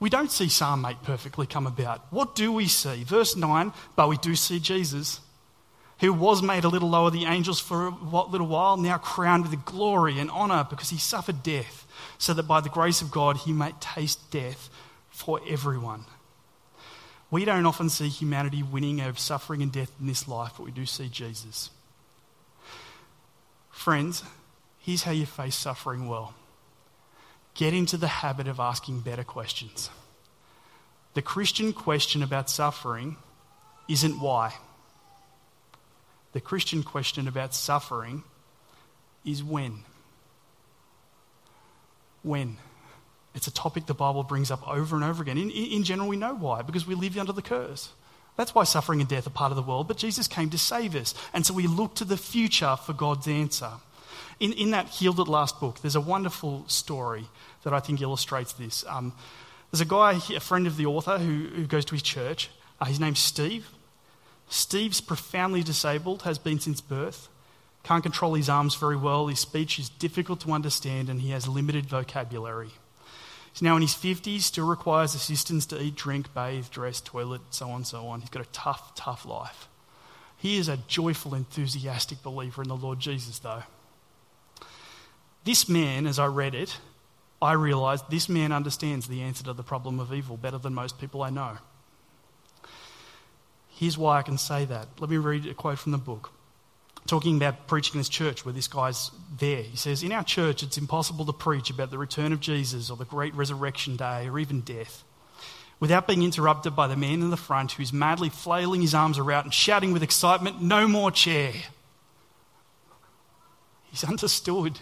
[0.00, 2.04] We don't see Psalm 8 perfectly come about.
[2.10, 3.04] What do we see?
[3.04, 5.20] Verse 9, but we do see Jesus,
[6.00, 9.48] who was made a little lower than the angels for a little while, now crowned
[9.48, 11.86] with glory and honour because he suffered death,
[12.18, 14.70] so that by the grace of God he might taste death
[15.08, 16.04] for everyone.
[17.32, 20.70] We don't often see humanity winning over suffering and death in this life, but we
[20.70, 21.70] do see Jesus.
[23.70, 24.22] Friends,
[24.80, 26.34] here's how you face suffering well
[27.54, 29.88] get into the habit of asking better questions.
[31.14, 33.16] The Christian question about suffering
[33.88, 34.54] isn't why.
[36.32, 38.24] The Christian question about suffering
[39.24, 39.84] is when.
[42.22, 42.58] When.
[43.34, 45.38] It's a topic the Bible brings up over and over again.
[45.38, 47.90] In, in general, we know why, because we live under the curse.
[48.36, 50.94] That's why suffering and death are part of the world, but Jesus came to save
[50.94, 51.14] us.
[51.34, 53.70] And so we look to the future for God's answer.
[54.40, 57.26] In, in that Healed at Last book, there's a wonderful story
[57.62, 58.84] that I think illustrates this.
[58.88, 59.12] Um,
[59.70, 62.50] there's a guy, a friend of the author, who, who goes to his church.
[62.80, 63.68] Uh, his name's Steve.
[64.48, 67.28] Steve's profoundly disabled, has been since birth,
[67.84, 71.48] can't control his arms very well, his speech is difficult to understand, and he has
[71.48, 72.70] limited vocabulary.
[73.52, 77.70] He's now in his 50s, still requires assistance to eat, drink, bathe, dress, toilet, so
[77.70, 78.20] on, so on.
[78.20, 79.68] He's got a tough, tough life.
[80.38, 83.62] He is a joyful, enthusiastic believer in the Lord Jesus, though.
[85.44, 86.78] This man, as I read it,
[87.40, 90.98] I realized this man understands the answer to the problem of evil better than most
[90.98, 91.58] people I know.
[93.68, 94.88] Here's why I can say that.
[95.00, 96.30] Let me read a quote from the book.
[97.06, 99.62] Talking about preaching in this church where this guy's there.
[99.62, 102.96] He says, In our church, it's impossible to preach about the return of Jesus or
[102.96, 105.04] the great resurrection day or even death
[105.82, 109.46] without being interrupted by the man in the front who's madly flailing his arms around
[109.46, 111.52] and shouting with excitement, No more chair.
[113.90, 114.78] He's understood.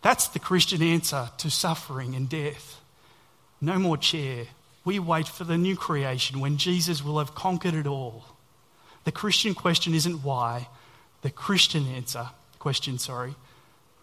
[0.00, 2.80] That's the Christian answer to suffering and death.
[3.60, 4.44] No more chair.
[4.84, 8.26] We wait for the new creation when Jesus will have conquered it all.
[9.02, 10.68] The Christian question isn't why.
[11.24, 13.34] The Christian answer, question, sorry,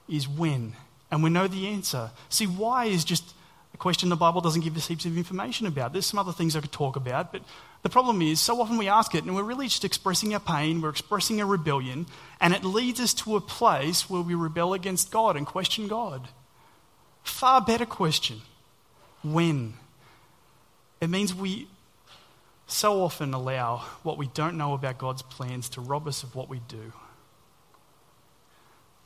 [0.09, 0.73] is when.
[1.11, 2.09] And we know the answer.
[2.29, 3.35] See, why is just
[3.75, 5.93] a question the Bible doesn't give us heaps of information about.
[5.93, 7.43] There's some other things I could talk about, but
[7.83, 10.81] the problem is, so often we ask it and we're really just expressing our pain,
[10.81, 12.07] we're expressing a rebellion,
[12.39, 16.27] and it leads us to a place where we rebel against God and question God.
[17.21, 18.41] Far better question
[19.21, 19.75] when?
[20.99, 21.67] It means we
[22.65, 26.49] so often allow what we don't know about God's plans to rob us of what
[26.49, 26.93] we do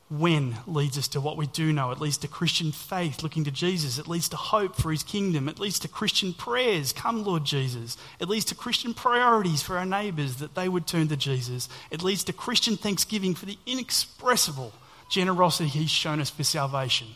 [0.08, 1.90] when leads us to what we do know.
[1.90, 3.98] It leads to Christian faith, looking to Jesus.
[3.98, 5.48] It leads to hope for his kingdom.
[5.48, 7.96] It leads to Christian prayers, come Lord Jesus.
[8.20, 11.68] It leads to Christian priorities for our neighbours, that they would turn to Jesus.
[11.90, 14.72] It leads to Christian thanksgiving for the inexpressible
[15.10, 17.08] generosity he's shown us for salvation.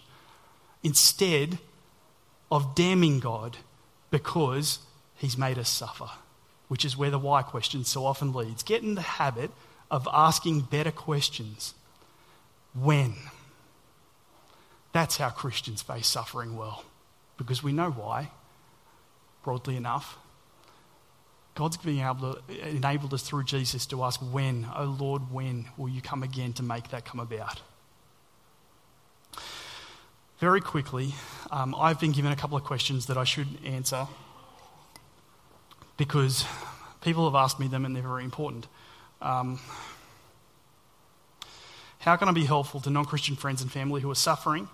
[0.83, 1.59] Instead
[2.51, 3.59] of damning God
[4.11, 4.81] because
[5.15, 6.11] he's made us suffer.
[6.71, 8.63] which is where the why question so often leads.
[8.63, 9.51] Get in the habit
[9.91, 11.75] of asking better questions.
[12.75, 13.15] When?
[14.93, 16.85] That's how Christians face suffering well,
[17.37, 18.31] because we know why,
[19.45, 20.19] broadly enough.
[21.55, 25.89] God's being able to, enabled us through Jesus to ask, When, oh Lord, when will
[25.89, 27.61] you come again to make that come about?
[30.39, 31.15] Very quickly,
[31.51, 34.07] um, I've been given a couple of questions that I should answer
[35.99, 36.47] because
[37.03, 38.67] people have asked me them and they're very important.
[39.21, 39.61] Um,
[42.01, 44.69] how can I be helpful to non Christian friends and family who are suffering?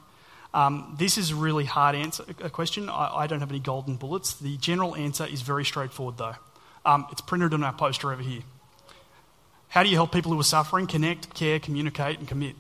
[0.55, 2.89] Um, this is a really hard answer, a question.
[2.89, 4.35] I, I, don't have any golden bullets.
[4.37, 6.37] The general answer is very straightforward, though.
[6.85, 8.43] Um, it's printed on our poster over here.
[9.69, 10.87] How do you help people who are suffering?
[10.87, 12.55] Connect, care, communicate, and commit.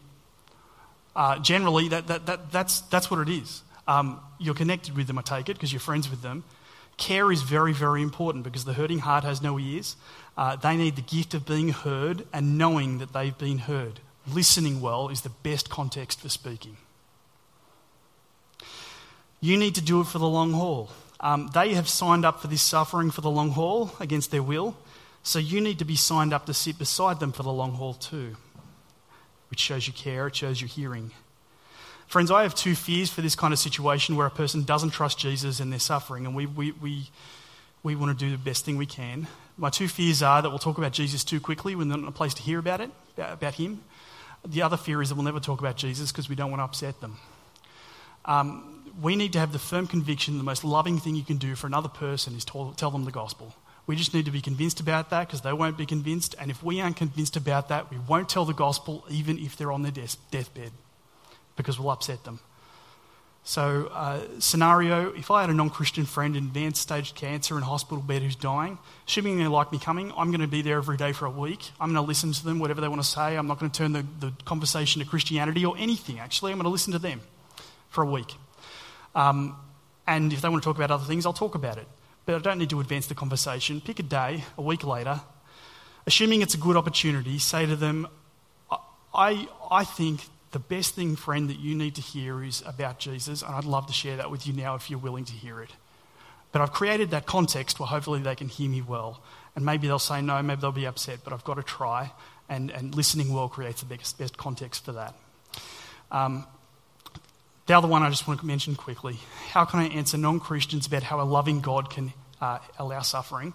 [1.15, 3.63] Uh, generally, that, that, that, that's, that's what it is.
[3.87, 6.43] Um, you're connected with them, I take it, because you're friends with them.
[6.97, 9.97] Care is very, very important because the hurting heart has no ears.
[10.37, 14.01] Uh, they need the gift of being heard and knowing that they've been heard.
[14.33, 16.77] Listening well is the best context for speaking.
[19.41, 20.91] You need to do it for the long haul.
[21.21, 24.77] Um, they have signed up for this suffering for the long haul against their will,
[25.23, 27.95] so you need to be signed up to sit beside them for the long haul
[27.95, 28.37] too,
[29.49, 31.13] which shows you care, it shows you hearing.
[32.07, 35.19] Friends, I have two fears for this kind of situation where a person doesn't trust
[35.19, 37.11] Jesus and they're suffering, and we, we, we,
[37.83, 39.27] we want to do the best thing we can.
[39.57, 42.09] My two fears are that we'll talk about Jesus too quickly when they're not in
[42.09, 43.83] a place to hear about it, about him.
[44.47, 46.65] The other fear is that we'll never talk about Jesus because we don't want to
[46.65, 47.19] upset them.
[48.25, 51.55] Um, we need to have the firm conviction the most loving thing you can do
[51.55, 53.55] for another person is to tell them the gospel.
[53.87, 56.35] We just need to be convinced about that because they won't be convinced.
[56.41, 59.71] And if we aren't convinced about that, we won't tell the gospel even if they're
[59.71, 60.73] on their deathbed
[61.57, 62.41] because we'll upset them.
[63.49, 67.63] So, uh, scenario if I had a non Christian friend in advanced stage cancer in
[67.63, 68.77] hospital bed who's dying,
[69.07, 71.71] assuming they like me coming, I'm going to be there every day for a week.
[71.81, 73.37] I'm going to listen to them, whatever they want to say.
[73.37, 76.51] I'm not going to turn the, the conversation to Christianity or anything, actually.
[76.51, 77.21] I'm going to listen to them
[77.89, 78.35] for a week.
[79.15, 79.57] Um,
[80.09, 81.87] and if they want to talk about other things, I'll talk about it.
[82.25, 83.81] But I don't need to advance the conversation.
[83.81, 85.21] Pick a day, a week later,
[86.05, 88.09] assuming it's a good opportunity, say to them,
[89.15, 90.23] I, I think
[90.57, 93.89] the best thing, friend, that you need to hear is about Jesus, and I'd love
[93.89, 95.69] to share that with you now if you're willing to hear it.
[96.51, 99.21] But I've created that context where hopefully they can hear me well.
[99.55, 102.11] And maybe they'll say no, maybe they'll be upset, but I've got to try.
[102.49, 105.15] And, and listening well creates the best, best context for that.
[106.11, 106.47] Um,
[107.67, 109.19] the other one I just want to mention quickly
[109.51, 113.53] how can I answer non Christians about how a loving God can uh, allow suffering?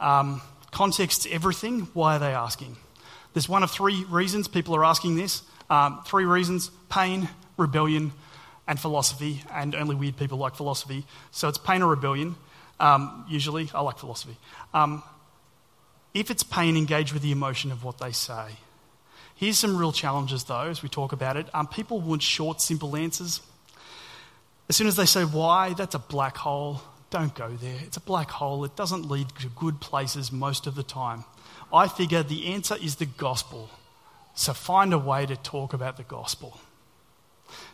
[0.00, 1.82] Um, context's everything.
[1.94, 2.78] Why are they asking?
[3.32, 5.44] There's one of three reasons people are asking this.
[5.68, 8.12] Um, three reasons pain, rebellion,
[8.68, 9.42] and philosophy.
[9.52, 11.04] And only weird people like philosophy.
[11.30, 12.36] So it's pain or rebellion,
[12.80, 13.70] um, usually.
[13.74, 14.36] I like philosophy.
[14.74, 15.02] Um,
[16.14, 18.56] if it's pain, engage with the emotion of what they say.
[19.34, 21.46] Here's some real challenges, though, as we talk about it.
[21.52, 23.42] Um, people want short, simple answers.
[24.68, 26.80] As soon as they say why, that's a black hole.
[27.10, 27.78] Don't go there.
[27.82, 28.64] It's a black hole.
[28.64, 31.24] It doesn't lead to good places most of the time.
[31.72, 33.70] I figure the answer is the gospel.
[34.36, 36.60] So find a way to talk about the gospel.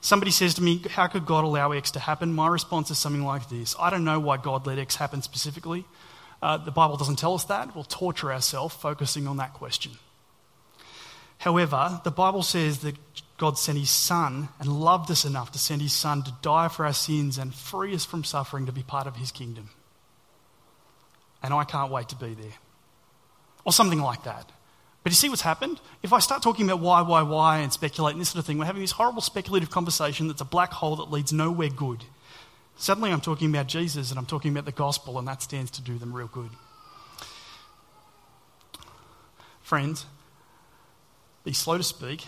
[0.01, 2.33] Somebody says to me, How could God allow X to happen?
[2.33, 5.85] My response is something like this I don't know why God let X happen specifically.
[6.41, 7.75] Uh, the Bible doesn't tell us that.
[7.75, 9.93] We'll torture ourselves focusing on that question.
[11.39, 12.97] However, the Bible says that
[13.39, 16.87] God sent his Son and loved us enough to send his Son to die for
[16.87, 19.71] our sins and free us from suffering to be part of his kingdom.
[21.43, 22.55] And I can't wait to be there.
[23.65, 24.51] Or something like that.
[25.03, 25.81] But you see what's happened?
[26.03, 28.59] If I start talking about why, why, why, and speculate and this sort of thing,
[28.59, 32.05] we're having this horrible speculative conversation that's a black hole that leads nowhere good.
[32.77, 35.83] Suddenly I'm talking about Jesus and I'm talking about the gospel, and that stands to
[35.83, 36.51] do them real good.
[39.63, 40.07] Friends,
[41.45, 42.27] be slow to speak,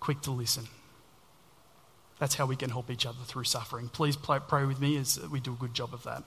[0.00, 0.68] quick to listen.
[2.18, 3.88] That's how we can help each other through suffering.
[3.88, 6.24] Please pray with me as we do a good job of that.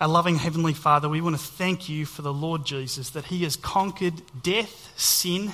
[0.00, 3.42] Our loving Heavenly Father, we want to thank you for the Lord Jesus, that He
[3.42, 5.52] has conquered death, sin,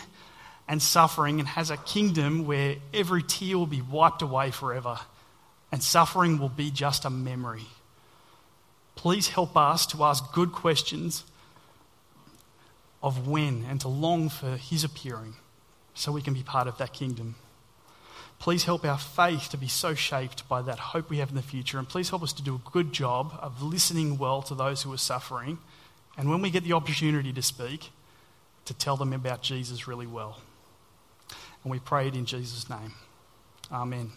[0.68, 5.01] and suffering and has a kingdom where every tear will be wiped away forever
[5.72, 7.66] and suffering will be just a memory.
[8.94, 11.24] Please help us to ask good questions
[13.03, 15.34] of when and to long for his appearing
[15.94, 17.34] so we can be part of that kingdom.
[18.39, 21.43] Please help our faith to be so shaped by that hope we have in the
[21.43, 21.78] future.
[21.78, 24.93] And please help us to do a good job of listening well to those who
[24.93, 25.59] are suffering.
[26.16, 27.91] And when we get the opportunity to speak,
[28.66, 30.39] to tell them about Jesus really well.
[31.64, 32.93] And we pray it in Jesus' name.
[33.72, 34.12] Amen.